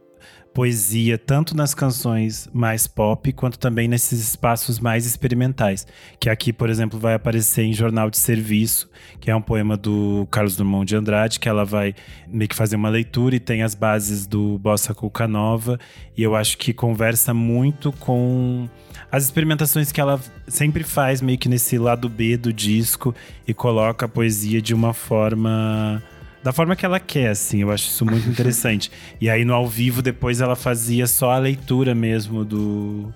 [0.56, 5.86] poesia tanto nas canções mais pop quanto também nesses espaços mais experimentais.
[6.18, 8.88] Que aqui, por exemplo, vai aparecer em Jornal de Serviço,
[9.20, 11.94] que é um poema do Carlos Drummond de Andrade, que ela vai
[12.26, 15.78] meio que fazer uma leitura e tem as bases do Bossa Cuca Nova.
[16.16, 18.66] E eu acho que conversa muito com
[19.12, 23.14] as experimentações que ela sempre faz, meio que nesse lado B do disco,
[23.46, 26.02] e coloca a poesia de uma forma
[26.46, 27.62] da forma que ela quer, assim.
[27.62, 28.90] Eu acho isso muito interessante.
[29.20, 33.12] E aí no ao vivo depois ela fazia só a leitura mesmo do,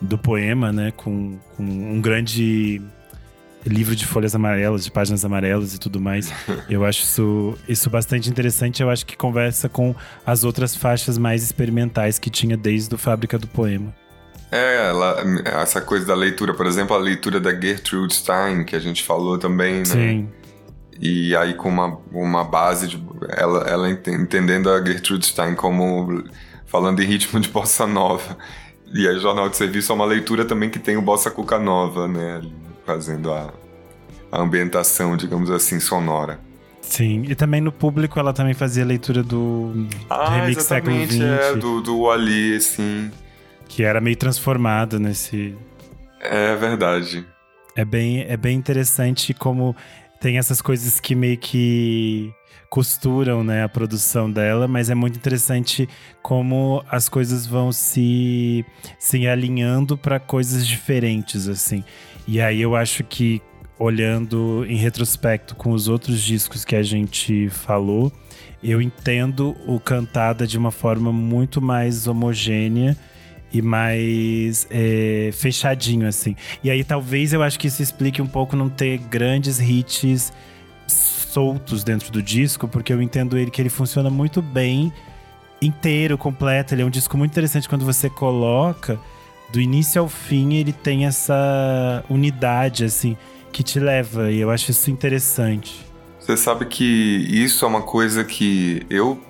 [0.00, 0.92] do poema, né?
[0.96, 2.80] Com, com um grande
[3.66, 6.32] livro de folhas amarelas, de páginas amarelas e tudo mais.
[6.70, 8.82] Eu acho isso, isso bastante interessante.
[8.82, 13.38] Eu acho que conversa com as outras faixas mais experimentais que tinha desde o Fábrica
[13.38, 13.94] do Poema.
[14.52, 15.22] É, ela,
[15.60, 19.36] essa coisa da leitura, por exemplo, a leitura da Gertrude Stein, que a gente falou
[19.36, 19.84] também, né?
[19.84, 20.28] Sim.
[21.00, 26.22] E aí com uma, uma base de ela, ela entendendo a Gertrude Stein como
[26.66, 28.36] falando em ritmo de bossa nova.
[28.92, 32.06] E aí Jornal de Serviço é uma leitura também que tem o bossa cuca nova,
[32.06, 32.40] né,
[32.86, 33.52] fazendo a,
[34.30, 36.38] a ambientação, digamos assim, sonora.
[36.80, 41.20] Sim, e também no público ela também fazia leitura do, ah, remix século XX.
[41.20, 43.10] É, do, do Ali, sim.
[43.66, 45.56] Que era meio transformado nesse.
[46.20, 47.26] É verdade.
[47.74, 49.74] É bem, é bem interessante como
[50.24, 52.32] tem essas coisas que meio que
[52.70, 55.86] costuram né, a produção dela, mas é muito interessante
[56.22, 58.64] como as coisas vão se,
[58.98, 61.84] se alinhando para coisas diferentes, assim.
[62.26, 63.42] E aí eu acho que,
[63.78, 68.10] olhando em retrospecto com os outros discos que a gente falou,
[68.62, 72.96] eu entendo o Cantada de uma forma muito mais homogênea
[73.54, 76.34] e mais é, fechadinho, assim.
[76.62, 80.32] E aí talvez eu acho que isso explique um pouco não ter grandes hits
[80.86, 84.92] soltos dentro do disco, porque eu entendo ele que ele funciona muito bem
[85.62, 86.74] inteiro, completo.
[86.74, 88.98] Ele é um disco muito interessante quando você coloca
[89.52, 93.16] do início ao fim, ele tem essa unidade assim
[93.52, 95.86] que te leva, e eu acho isso interessante.
[96.18, 99.22] Você sabe que isso é uma coisa que eu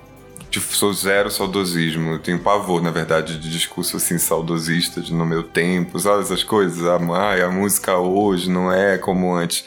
[0.60, 2.12] sou zero saudosismo.
[2.12, 6.42] Eu tenho pavor, na verdade, de discurso assim saudosista de no meu tempo, sabe essas
[6.42, 6.84] coisas?
[6.86, 9.64] Ah, a música hoje não é como antes.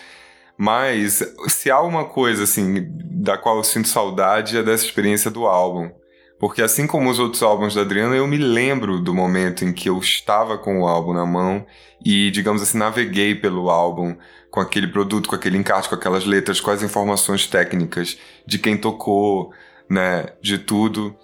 [0.57, 5.45] Mas se há uma coisa assim da qual eu sinto saudade é dessa experiência do
[5.45, 5.91] álbum.
[6.39, 9.89] Porque assim como os outros álbuns da Adriana, eu me lembro do momento em que
[9.89, 11.65] eu estava com o álbum na mão
[12.03, 14.15] e, digamos assim, naveguei pelo álbum
[14.51, 18.77] com aquele produto, com aquele encarte, com aquelas letras, com as informações técnicas de quem
[18.77, 19.51] tocou,
[19.89, 21.15] né, de tudo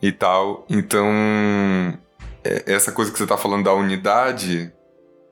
[0.00, 0.66] e tal.
[0.68, 1.06] Então,
[2.44, 4.72] é, essa coisa que você tá falando da unidade,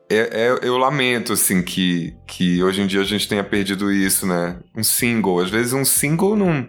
[0.09, 4.27] é, é, eu lamento, assim, que, que hoje em dia a gente tenha perdido isso,
[4.27, 4.59] né?
[4.77, 5.41] Um single.
[5.41, 6.69] Às vezes um single não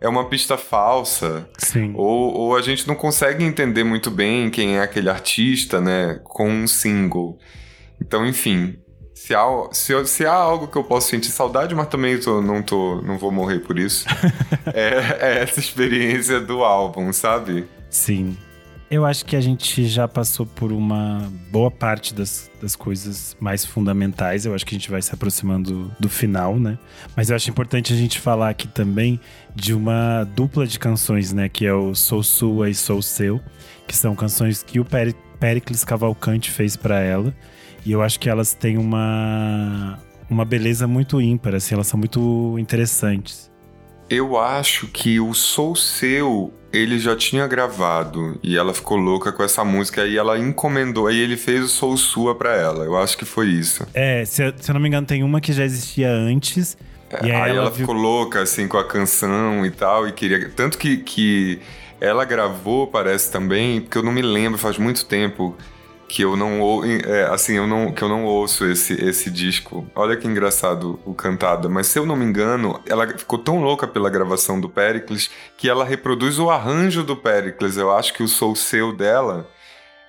[0.00, 1.48] é uma pista falsa.
[1.58, 1.92] Sim.
[1.94, 6.20] Ou, ou a gente não consegue entender muito bem quem é aquele artista, né?
[6.24, 7.38] Com um single.
[8.00, 8.79] Então, enfim,
[9.20, 12.62] se há, se, se há algo que eu posso sentir saudade, mas também tô, não,
[12.62, 14.06] tô, não vou morrer por isso,
[14.72, 17.66] é, é essa experiência do álbum, sabe?
[17.90, 18.34] Sim.
[18.90, 23.64] Eu acho que a gente já passou por uma boa parte das, das coisas mais
[23.64, 24.46] fundamentais.
[24.46, 26.76] Eu acho que a gente vai se aproximando do final, né?
[27.14, 29.20] Mas eu acho importante a gente falar aqui também
[29.54, 31.48] de uma dupla de canções, né?
[31.48, 33.40] Que é o Sou Sua e Sou Seu,
[33.86, 34.86] que são canções que o
[35.38, 37.32] Pericles Cavalcante fez para ela.
[37.84, 42.56] E eu acho que elas têm uma, uma beleza muito ímpar, assim, elas são muito
[42.58, 43.50] interessantes.
[44.08, 49.42] Eu acho que o Sou Seu ele já tinha gravado e ela ficou louca com
[49.42, 52.84] essa música e ela encomendou, aí ele fez o Sou Sua pra ela.
[52.84, 53.86] Eu acho que foi isso.
[53.92, 56.76] É, se, se eu não me engano, tem uma que já existia antes.
[57.10, 57.86] É, aí, aí, ela, ela viu...
[57.86, 60.48] ficou louca, assim, com a canção e tal, e queria.
[60.50, 61.60] Tanto que, que
[62.00, 65.56] ela gravou, parece também, porque eu não me lembro, faz muito tempo
[66.10, 69.88] que eu não é, assim eu não que eu não ouço esse esse disco.
[69.94, 73.86] Olha que engraçado o cantada, mas se eu não me engano, ela ficou tão louca
[73.86, 77.76] pela gravação do Pericles que ela reproduz o arranjo do Pericles.
[77.76, 79.48] Eu acho que o Sou Seu dela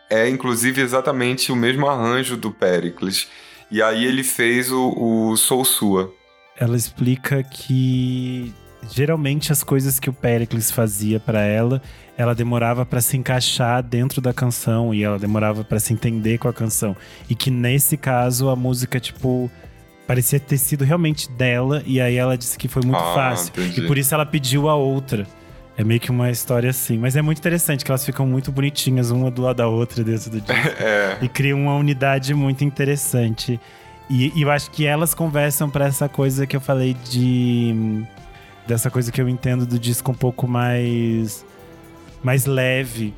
[0.09, 3.29] é inclusive exatamente o mesmo arranjo do Pericles.
[3.69, 6.11] E aí ele fez o, o Sou Sua.
[6.57, 8.51] Ela explica que
[8.89, 11.81] geralmente as coisas que o Pericles fazia para ela,
[12.17, 16.47] ela demorava para se encaixar dentro da canção e ela demorava para se entender com
[16.47, 16.95] a canção.
[17.29, 19.49] E que nesse caso a música tipo
[20.07, 23.81] parecia ter sido realmente dela e aí ela disse que foi muito ah, fácil entendi.
[23.81, 25.25] e por isso ela pediu a outra.
[25.77, 29.09] É meio que uma história assim, mas é muito interessante que elas ficam muito bonitinhas
[29.09, 31.17] uma do lado da outra dentro do disco é.
[31.21, 33.59] e criam uma unidade muito interessante.
[34.09, 38.03] E, e eu acho que elas conversam para essa coisa que eu falei de
[38.67, 41.45] dessa coisa que eu entendo do disco um pouco mais
[42.23, 43.13] mais leve,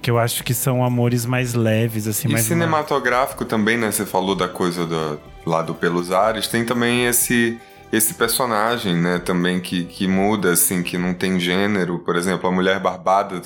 [0.00, 3.48] que eu acho que são amores mais leves assim, e mais cinematográfico uma...
[3.48, 3.90] também, né?
[3.90, 7.58] Você falou da coisa do, lá do Pelos Ares, tem também esse
[7.92, 12.00] esse personagem, né, também que, que muda, assim, que não tem gênero.
[12.00, 13.40] Por exemplo, a mulher barbada,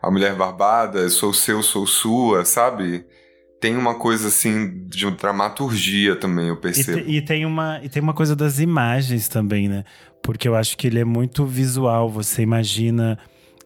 [0.00, 3.04] a mulher barbada, sou seu, sou sua, sabe?
[3.62, 6.98] Tem uma coisa assim de dramaturgia também, eu percebo.
[6.98, 9.84] E, te, e, tem uma, e tem uma coisa das imagens também, né?
[10.20, 12.10] Porque eu acho que ele é muito visual.
[12.10, 13.16] Você imagina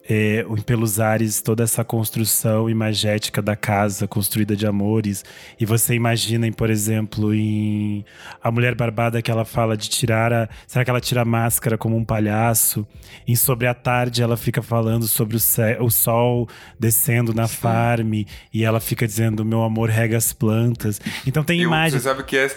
[0.08, 5.24] é, Pelos Ares toda essa construção imagética da casa construída de amores.
[5.58, 8.04] E você imagina, por exemplo, em
[8.42, 10.48] A Mulher Barbada que ela fala de tirar a.
[10.66, 12.86] Será que ela tira a máscara como um palhaço?
[13.26, 17.56] Em Sobre a Tarde ela fica falando sobre o, céu, o sol descendo na Sim.
[17.56, 18.12] farm
[18.52, 21.00] e ela fica dizendo: Meu amor rega as plantas.
[21.26, 22.02] Então tem imagens.
[22.02, 22.48] Você sabe que é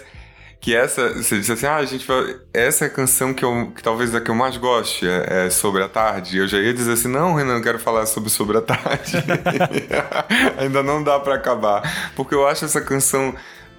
[0.60, 3.72] que essa, você disse assim, ah, a gente vai, essa é a canção que, eu,
[3.74, 6.36] que talvez a que eu mais goste, é, é Sobre a Tarde.
[6.36, 9.12] Eu já ia dizer assim, não, Renan, eu quero falar sobre Sobre a Tarde.
[10.58, 13.34] Ainda não dá para acabar, porque eu acho essa canção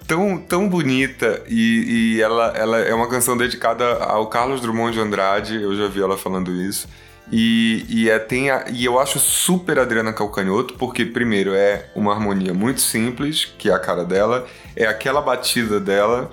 [0.08, 5.00] tão, tão bonita e, e ela, ela é uma canção dedicada ao Carlos Drummond de
[5.00, 6.88] Andrade, eu já vi ela falando isso.
[7.30, 12.12] E, e, é, tem a, e eu acho super Adriana Calcanhoto, porque, primeiro, é uma
[12.12, 16.30] harmonia muito simples, que é a cara dela, é aquela batida dela,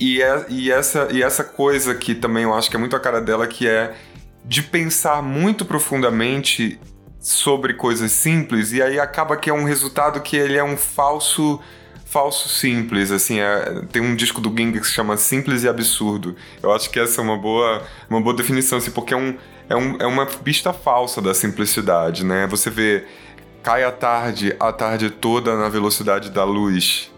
[0.00, 3.00] e, é, e, essa, e essa coisa que também eu acho que é muito a
[3.00, 3.94] cara dela, que é
[4.44, 6.80] de pensar muito profundamente
[7.20, 11.60] sobre coisas simples, e aí acaba que é um resultado que ele é um falso
[12.08, 16.34] falso simples, assim, é, tem um disco do Ging que se chama Simples e Absurdo.
[16.62, 19.36] Eu acho que essa é uma boa, uma boa definição, assim, porque é, um,
[19.68, 22.46] é, um, é uma pista falsa da simplicidade, né?
[22.46, 23.04] Você vê,
[23.62, 27.10] cai a tarde, a tarde toda na velocidade da luz,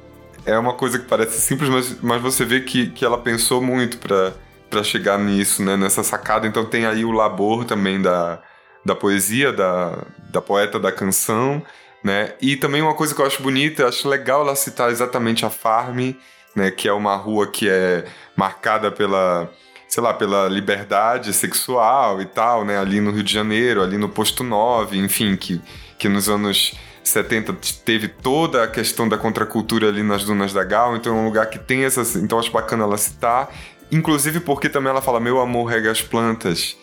[0.45, 3.99] é uma coisa que parece simples, mas, mas você vê que, que ela pensou muito
[3.99, 5.77] para chegar nisso, né?
[5.77, 6.47] Nessa sacada.
[6.47, 8.41] Então tem aí o labor também da,
[8.85, 11.63] da poesia, da, da poeta da canção,
[12.03, 12.35] né?
[12.41, 15.51] E também uma coisa que eu acho bonita, eu acho legal ela citar exatamente a
[15.51, 16.13] Farm,
[16.55, 16.71] né?
[16.71, 18.05] Que é uma rua que é
[18.37, 19.51] marcada pela
[19.89, 22.79] sei lá, pela liberdade sexual e tal, né?
[22.79, 25.61] Ali no Rio de Janeiro, ali no Posto 9, enfim, que,
[25.99, 30.97] que nos anos 70 teve toda a questão da contracultura ali nas Dunas da Gal,
[30.97, 32.17] então é um lugar que tem essas.
[32.17, 33.49] Então acho bacana ela citar.
[33.91, 36.77] Inclusive porque também ela fala: Meu amor rega as plantas.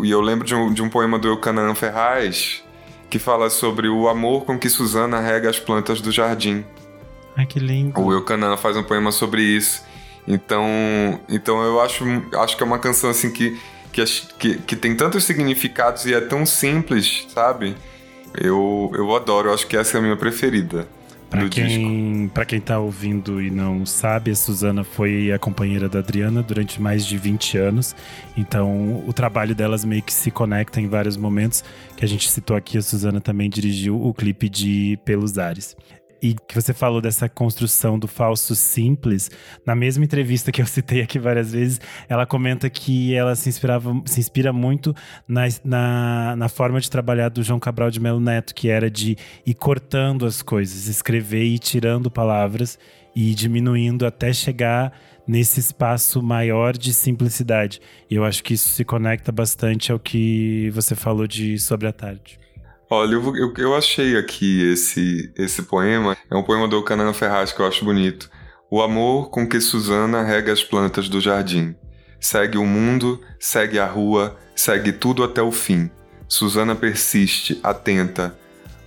[0.00, 2.62] E eu lembro de um, de um poema do Eucanaan Ferraz
[3.08, 6.64] que fala sobre o amor com que Susana rega as plantas do jardim.
[7.36, 8.00] Ai, que lindo.
[8.00, 9.84] O Eucanaan faz um poema sobre isso.
[10.26, 10.66] Então,
[11.28, 12.04] então eu acho,
[12.38, 13.56] acho que é uma canção assim que,
[13.92, 14.04] que,
[14.38, 17.76] que, que tem tantos significados e é tão simples, sabe?
[18.40, 20.86] Eu, eu adoro, eu acho que essa é a minha preferida.
[21.30, 25.98] Pra quem, pra quem tá ouvindo e não sabe, a Suzana foi a companheira da
[25.98, 27.96] Adriana durante mais de 20 anos.
[28.36, 31.64] Então, o trabalho delas meio que se conecta em vários momentos.
[31.96, 35.76] Que a gente citou aqui, a Suzana também dirigiu o clipe de Pelos Ares
[36.24, 39.30] e que você falou dessa construção do falso simples,
[39.66, 43.92] na mesma entrevista que eu citei aqui várias vezes, ela comenta que ela se inspirava,
[44.06, 44.94] se inspira muito
[45.28, 49.18] na, na, na forma de trabalhar do João Cabral de Melo Neto, que era de
[49.44, 52.78] ir cortando as coisas, escrever e ir tirando palavras
[53.14, 54.98] e diminuindo até chegar
[55.28, 57.82] nesse espaço maior de simplicidade.
[58.10, 62.43] Eu acho que isso se conecta bastante ao que você falou de sobre a tarde.
[62.94, 66.16] Olha, eu, eu, eu, achei aqui esse, esse poema.
[66.30, 68.30] É um poema do Canana Ferraz que eu acho bonito.
[68.70, 71.74] O amor com que Susana rega as plantas do jardim.
[72.20, 75.90] segue o mundo, segue a rua, segue tudo até o fim.
[76.28, 78.38] Susana persiste, atenta,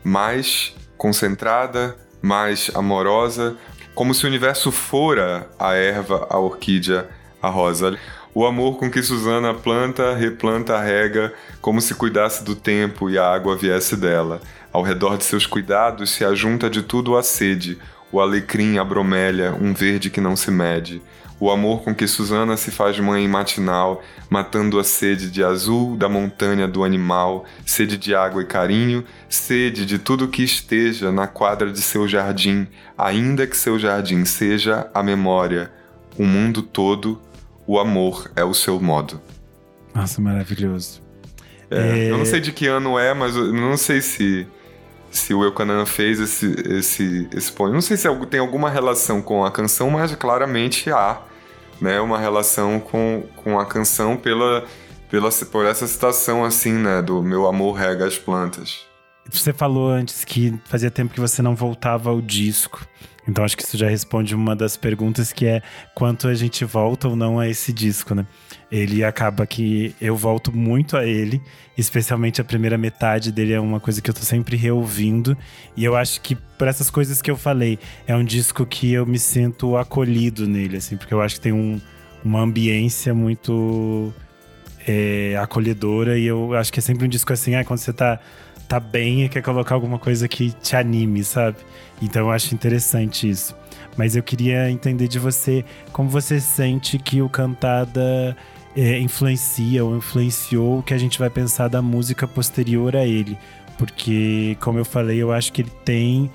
[0.06, 3.58] mais concentrada, mais amorosa,
[3.94, 7.10] como se o universo fora a erva, a orquídea,
[7.42, 8.00] a rosa.
[8.40, 13.28] O amor com que Susana planta, replanta, rega, como se cuidasse do tempo e a
[13.28, 14.40] água viesse dela.
[14.72, 17.80] Ao redor de seus cuidados se ajunta de tudo a sede,
[18.12, 21.02] o alecrim, a bromélia, um verde que não se mede.
[21.40, 26.08] O amor com que Susana se faz mãe matinal, matando a sede de azul da
[26.08, 31.72] montanha do animal, sede de água e carinho, sede de tudo que esteja na quadra
[31.72, 35.72] de seu jardim, ainda que seu jardim seja a memória,
[36.20, 37.20] o mundo todo
[37.68, 39.22] o amor é o seu modo.
[39.94, 41.02] Nossa, maravilhoso.
[41.70, 42.12] É, é...
[42.12, 44.48] Eu não sei de que ano é, mas eu não sei se
[45.10, 47.74] se o Eucanan fez esse, esse, esse poema.
[47.74, 51.22] Não sei se tem alguma relação com a canção, mas claramente há
[51.82, 54.66] né, uma relação com, com a canção pela,
[55.10, 58.86] pela, por essa citação assim, né, do meu amor rega as plantas.
[59.30, 62.86] Você falou antes que fazia tempo que você não voltava ao disco.
[63.28, 65.62] Então acho que isso já responde uma das perguntas que é
[65.94, 68.26] quanto a gente volta ou não a esse disco, né?
[68.72, 71.42] Ele acaba que eu volto muito a ele,
[71.78, 75.38] especialmente a primeira metade dele é uma coisa que eu tô sempre reouvindo,
[75.76, 79.06] e eu acho que por essas coisas que eu falei, é um disco que eu
[79.06, 81.80] me sinto acolhido nele, assim, porque eu acho que tem um,
[82.24, 84.14] uma ambiência muito
[84.86, 88.20] é, acolhedora, e eu acho que é sempre um disco assim, ah, quando você tá
[88.68, 91.58] tá bem e quer colocar alguma coisa que te anime, sabe?
[92.02, 93.56] Então eu acho interessante isso.
[93.96, 98.36] Mas eu queria entender de você como você sente que o Cantada
[98.76, 103.38] é, influencia ou influenciou o que a gente vai pensar da música posterior a ele.
[103.78, 106.30] Porque, como eu falei, eu acho que ele tem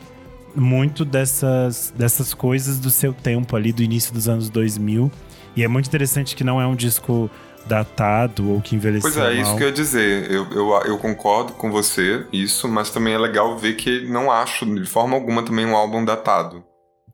[0.54, 5.10] muito dessas, dessas coisas do seu tempo ali, do início dos anos 2000.
[5.54, 7.30] E é muito interessante que não é um disco
[7.66, 9.42] datado ou que envelheceu Pois é, mal.
[9.42, 10.30] isso que eu ia dizer.
[10.30, 14.66] Eu, eu, eu concordo com você, isso, mas também é legal ver que não acho
[14.66, 16.64] de forma alguma também um álbum datado.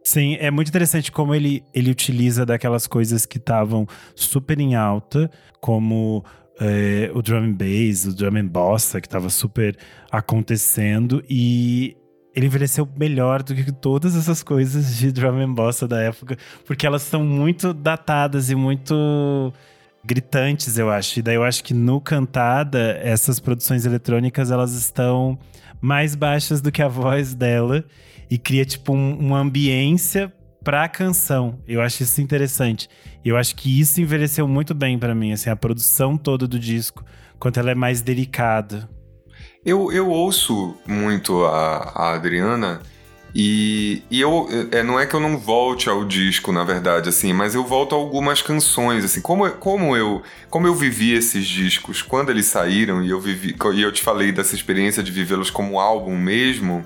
[0.05, 5.31] Sim, é muito interessante como ele, ele utiliza daquelas coisas que estavam super em alta,
[5.61, 6.25] como
[6.61, 9.77] é, o drum and bass, o drum and bossa, que estava super
[10.11, 11.97] acontecendo, e
[12.35, 16.87] ele envelheceu melhor do que todas essas coisas de drum and bossa da época, porque
[16.87, 19.53] elas são muito datadas e muito
[20.05, 21.19] gritantes, eu acho.
[21.19, 25.39] E daí eu acho que no Cantada, essas produções eletrônicas, elas estão
[25.81, 27.85] mais baixas do que a voz dela
[28.31, 30.33] e cria, tipo, um, uma ambiência
[30.63, 31.59] pra canção.
[31.67, 32.89] Eu acho isso interessante.
[33.25, 37.05] Eu acho que isso envelheceu muito bem para mim, assim, a produção toda do disco,
[37.39, 38.89] quanto ela é mais delicada.
[39.65, 42.81] Eu, eu ouço muito a, a Adriana
[43.35, 47.33] e, e eu é, não é que eu não volte ao disco, na verdade, assim,
[47.33, 52.01] mas eu volto a algumas canções, assim, como, como eu como eu vivi esses discos
[52.01, 55.79] quando eles saíram e eu vivi e eu te falei dessa experiência de vivê-los como
[55.79, 56.85] álbum mesmo,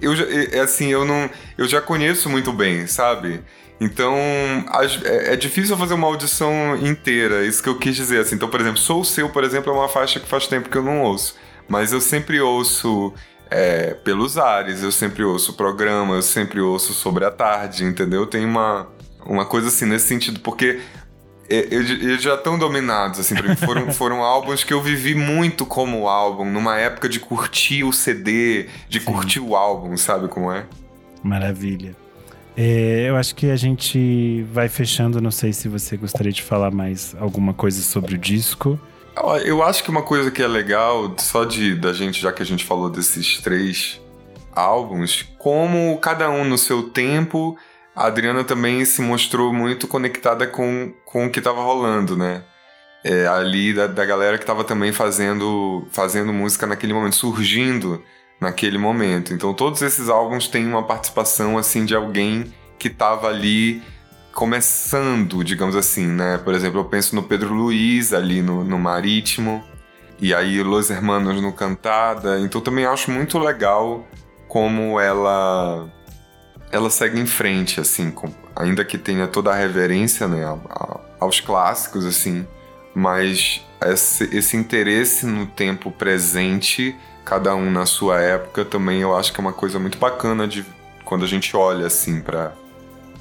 [0.00, 1.28] eu já, é, assim, eu não
[1.58, 3.40] eu já conheço muito bem, sabe?
[3.80, 4.14] Então,
[5.04, 8.36] é, é difícil fazer uma audição inteira, isso que eu quis dizer, assim.
[8.36, 10.84] Então, por exemplo, Sou Seu, por exemplo, é uma faixa que faz tempo que eu
[10.84, 11.34] não ouço,
[11.68, 13.12] mas eu sempre ouço
[13.52, 14.82] é, pelos ares.
[14.82, 18.26] Eu sempre ouço programa, eu sempre ouço sobre a tarde, entendeu?
[18.26, 18.88] Tem uma,
[19.24, 20.80] uma coisa assim nesse sentido, porque
[21.48, 23.56] eles já estão dominados, assim, pra mim.
[23.56, 28.68] Foram, foram álbuns que eu vivi muito como álbum, numa época de curtir o CD,
[28.88, 29.04] de Sim.
[29.04, 30.64] curtir o álbum, sabe como é?
[31.22, 31.94] Maravilha.
[32.56, 35.20] É, eu acho que a gente vai fechando.
[35.20, 38.78] Não sei se você gostaria de falar mais alguma coisa sobre o disco.
[39.44, 42.46] Eu acho que uma coisa que é legal, só de da gente, já que a
[42.46, 44.00] gente falou desses três
[44.54, 47.56] álbuns, como cada um no seu tempo,
[47.94, 52.42] a Adriana também se mostrou muito conectada com, com o que estava rolando, né?
[53.04, 58.02] É, ali da, da galera que estava também fazendo, fazendo música naquele momento, surgindo
[58.40, 59.34] naquele momento.
[59.34, 63.82] Então todos esses álbuns têm uma participação assim de alguém que estava ali
[64.32, 66.38] começando, digamos assim, né?
[66.38, 69.62] Por exemplo, eu penso no Pedro Luiz ali no, no Marítimo,
[70.18, 72.40] e aí Los Hermanos no Cantada.
[72.40, 74.06] Então também acho muito legal
[74.48, 75.88] como ela
[76.70, 81.00] ela segue em frente, assim, com, ainda que tenha toda a reverência né, a, a,
[81.20, 82.46] aos clássicos, assim,
[82.94, 89.34] mas esse, esse interesse no tempo presente, cada um na sua época, também eu acho
[89.34, 90.64] que é uma coisa muito bacana de
[91.04, 92.54] quando a gente olha assim para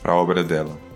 [0.01, 0.90] a obra dela.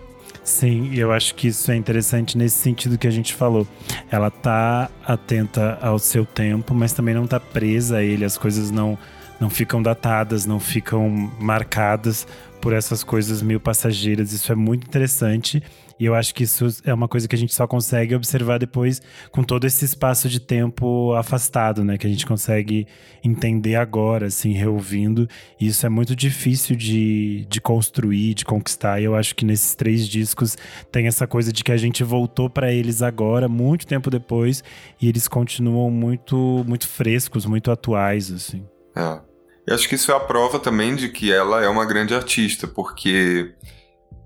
[0.46, 3.68] Sim, eu acho que isso é interessante nesse sentido que a gente falou.
[4.12, 8.24] Ela tá atenta ao seu tempo, mas também não tá presa a ele.
[8.24, 8.96] As coisas não,
[9.40, 12.28] não ficam datadas, não ficam marcadas
[12.62, 14.34] por essas coisas meio passageiras.
[14.34, 15.64] Isso é muito interessante.
[16.00, 19.02] E eu acho que isso é uma coisa que a gente só consegue observar depois
[19.32, 21.98] com todo esse espaço de tempo afastado, né?
[21.98, 22.86] Que a gente consegue
[23.24, 25.28] entender agora, assim, reouvindo.
[25.60, 29.00] E isso é muito difícil de, de construir, de conquistar.
[29.00, 30.58] E eu acho que nesses três discos
[30.92, 34.64] tem essa coisa de que a gente voltou para eles agora, muito tempo depois,
[35.02, 38.66] e eles continuam muito, muito frescos, muito atuais, assim.
[38.96, 39.36] É.
[39.68, 42.68] Eu acho que isso é a prova também de que ela é uma grande artista,
[42.68, 43.56] porque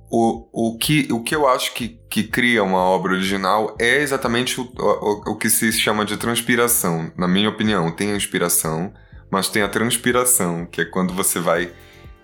[0.10, 4.60] o, o, que, o que eu acho que, que cria uma obra original é exatamente
[4.60, 7.12] o, o, o que se chama de transpiração.
[7.16, 8.94] Na minha opinião, tem a inspiração,
[9.30, 11.72] mas tem a transpiração, que é quando você vai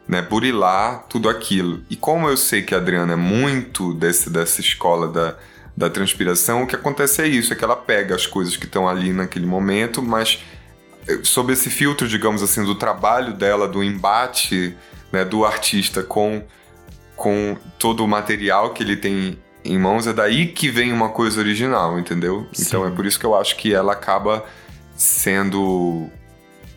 [0.07, 1.83] né, burilar tudo aquilo.
[1.89, 5.35] E como eu sei que a Adriana é muito desse, dessa escola da,
[5.77, 8.87] da transpiração, o que acontece é isso, é que ela pega as coisas que estão
[8.87, 10.43] ali naquele momento, mas
[11.23, 14.75] sob esse filtro, digamos assim, do trabalho dela, do embate
[15.11, 16.43] né, do artista com,
[17.15, 21.39] com todo o material que ele tem em mãos, é daí que vem uma coisa
[21.39, 22.47] original, entendeu?
[22.53, 22.63] Sim.
[22.67, 24.45] Então é por isso que eu acho que ela acaba
[24.95, 26.07] sendo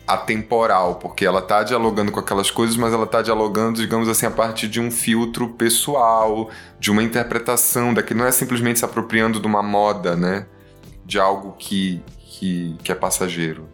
[0.07, 4.31] atemporal, porque ela tá dialogando com aquelas coisas, mas ela tá dialogando, digamos assim, a
[4.31, 9.45] partir de um filtro pessoal, de uma interpretação, daqui não é simplesmente se apropriando de
[9.45, 10.47] uma moda, né?
[11.05, 13.69] De algo que, que, que é passageiro.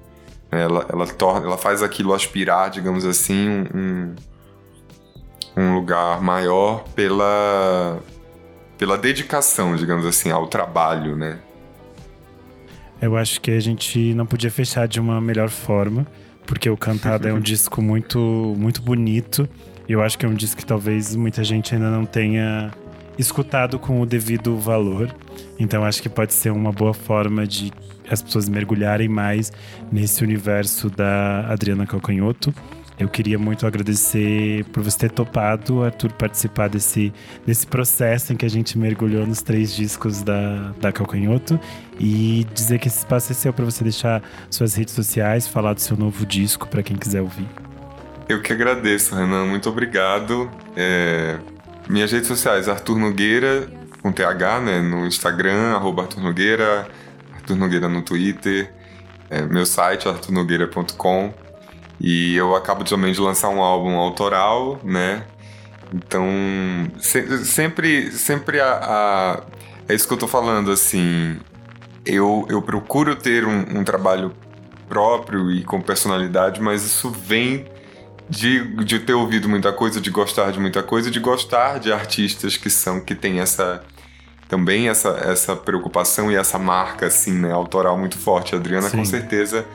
[0.52, 4.14] Ela, ela, torna, ela faz aquilo aspirar, digamos assim, um,
[5.56, 8.00] um lugar maior pela,
[8.78, 11.40] pela dedicação, digamos assim, ao trabalho, né?
[13.02, 16.08] Eu acho que a gente não podia fechar de uma melhor forma,
[16.46, 18.20] porque o Cantado é um disco muito,
[18.58, 19.48] muito bonito.
[19.88, 22.72] E eu acho que é um disco que talvez muita gente ainda não tenha
[23.18, 25.14] escutado com o devido valor.
[25.60, 27.72] Então acho que pode ser uma boa forma de
[28.10, 29.52] as pessoas mergulharem mais
[29.92, 32.54] nesse universo da Adriana Calcanhoto.
[32.98, 37.14] Eu queria muito agradecer por você ter topado, Arthur, participar desse,
[37.46, 41.60] desse processo em que a gente mergulhou nos três discos da, da Calcanhoto
[42.00, 45.82] e dizer que esse espaço é seu para você deixar suas redes sociais, falar do
[45.82, 47.48] seu novo disco para quem quiser ouvir.
[48.30, 49.46] Eu que agradeço, Renan.
[49.46, 50.50] Muito obrigado.
[50.76, 51.38] É...
[51.90, 53.68] Minhas redes sociais, Arthur Nogueira,
[54.02, 54.82] com TH, né?
[54.82, 56.88] No Instagram, arroba Arthur Nogueira,
[57.36, 58.74] Arthur Nogueira no Twitter,
[59.30, 61.45] é, meu site, arturnogueira.com.
[62.00, 65.24] E eu acabo também de lançar um álbum autoral, né?
[65.94, 66.28] Então,
[67.00, 69.42] se, sempre, sempre a, a,
[69.88, 71.38] É isso que eu tô falando, assim.
[72.06, 74.32] Eu, eu procuro ter um, um trabalho
[74.88, 77.66] próprio e com personalidade, mas isso vem
[78.30, 82.58] de, de ter ouvido muita coisa, de gostar de muita coisa, de gostar de artistas
[82.58, 83.84] que são que têm essa
[84.48, 88.54] também essa, essa preocupação e essa marca assim, né, autoral muito forte.
[88.54, 88.98] A Adriana Sim.
[88.98, 89.66] com certeza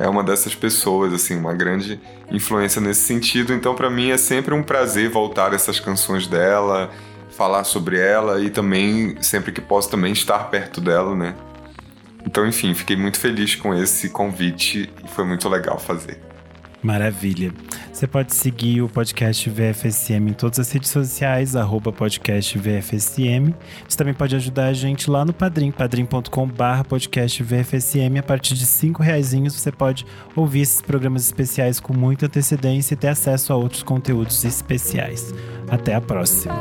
[0.00, 3.52] é uma dessas pessoas, assim, uma grande influência nesse sentido.
[3.52, 6.90] Então, para mim é sempre um prazer voltar essas canções dela,
[7.36, 11.34] falar sobre ela e também sempre que posso também estar perto dela, né?
[12.24, 16.29] Então, enfim, fiquei muito feliz com esse convite e foi muito legal fazer.
[16.82, 17.52] Maravilha.
[17.92, 23.54] Você pode seguir o podcast VFSM em todas as redes sociais, arroba podcast VFSM.
[23.86, 28.18] Você também pode ajudar a gente lá no Padrim, padrim.com barra podcast VFSM.
[28.18, 32.96] A partir de cinco reais você pode ouvir esses programas especiais com muita antecedência e
[32.96, 35.34] ter acesso a outros conteúdos especiais.
[35.68, 36.54] Até a próxima.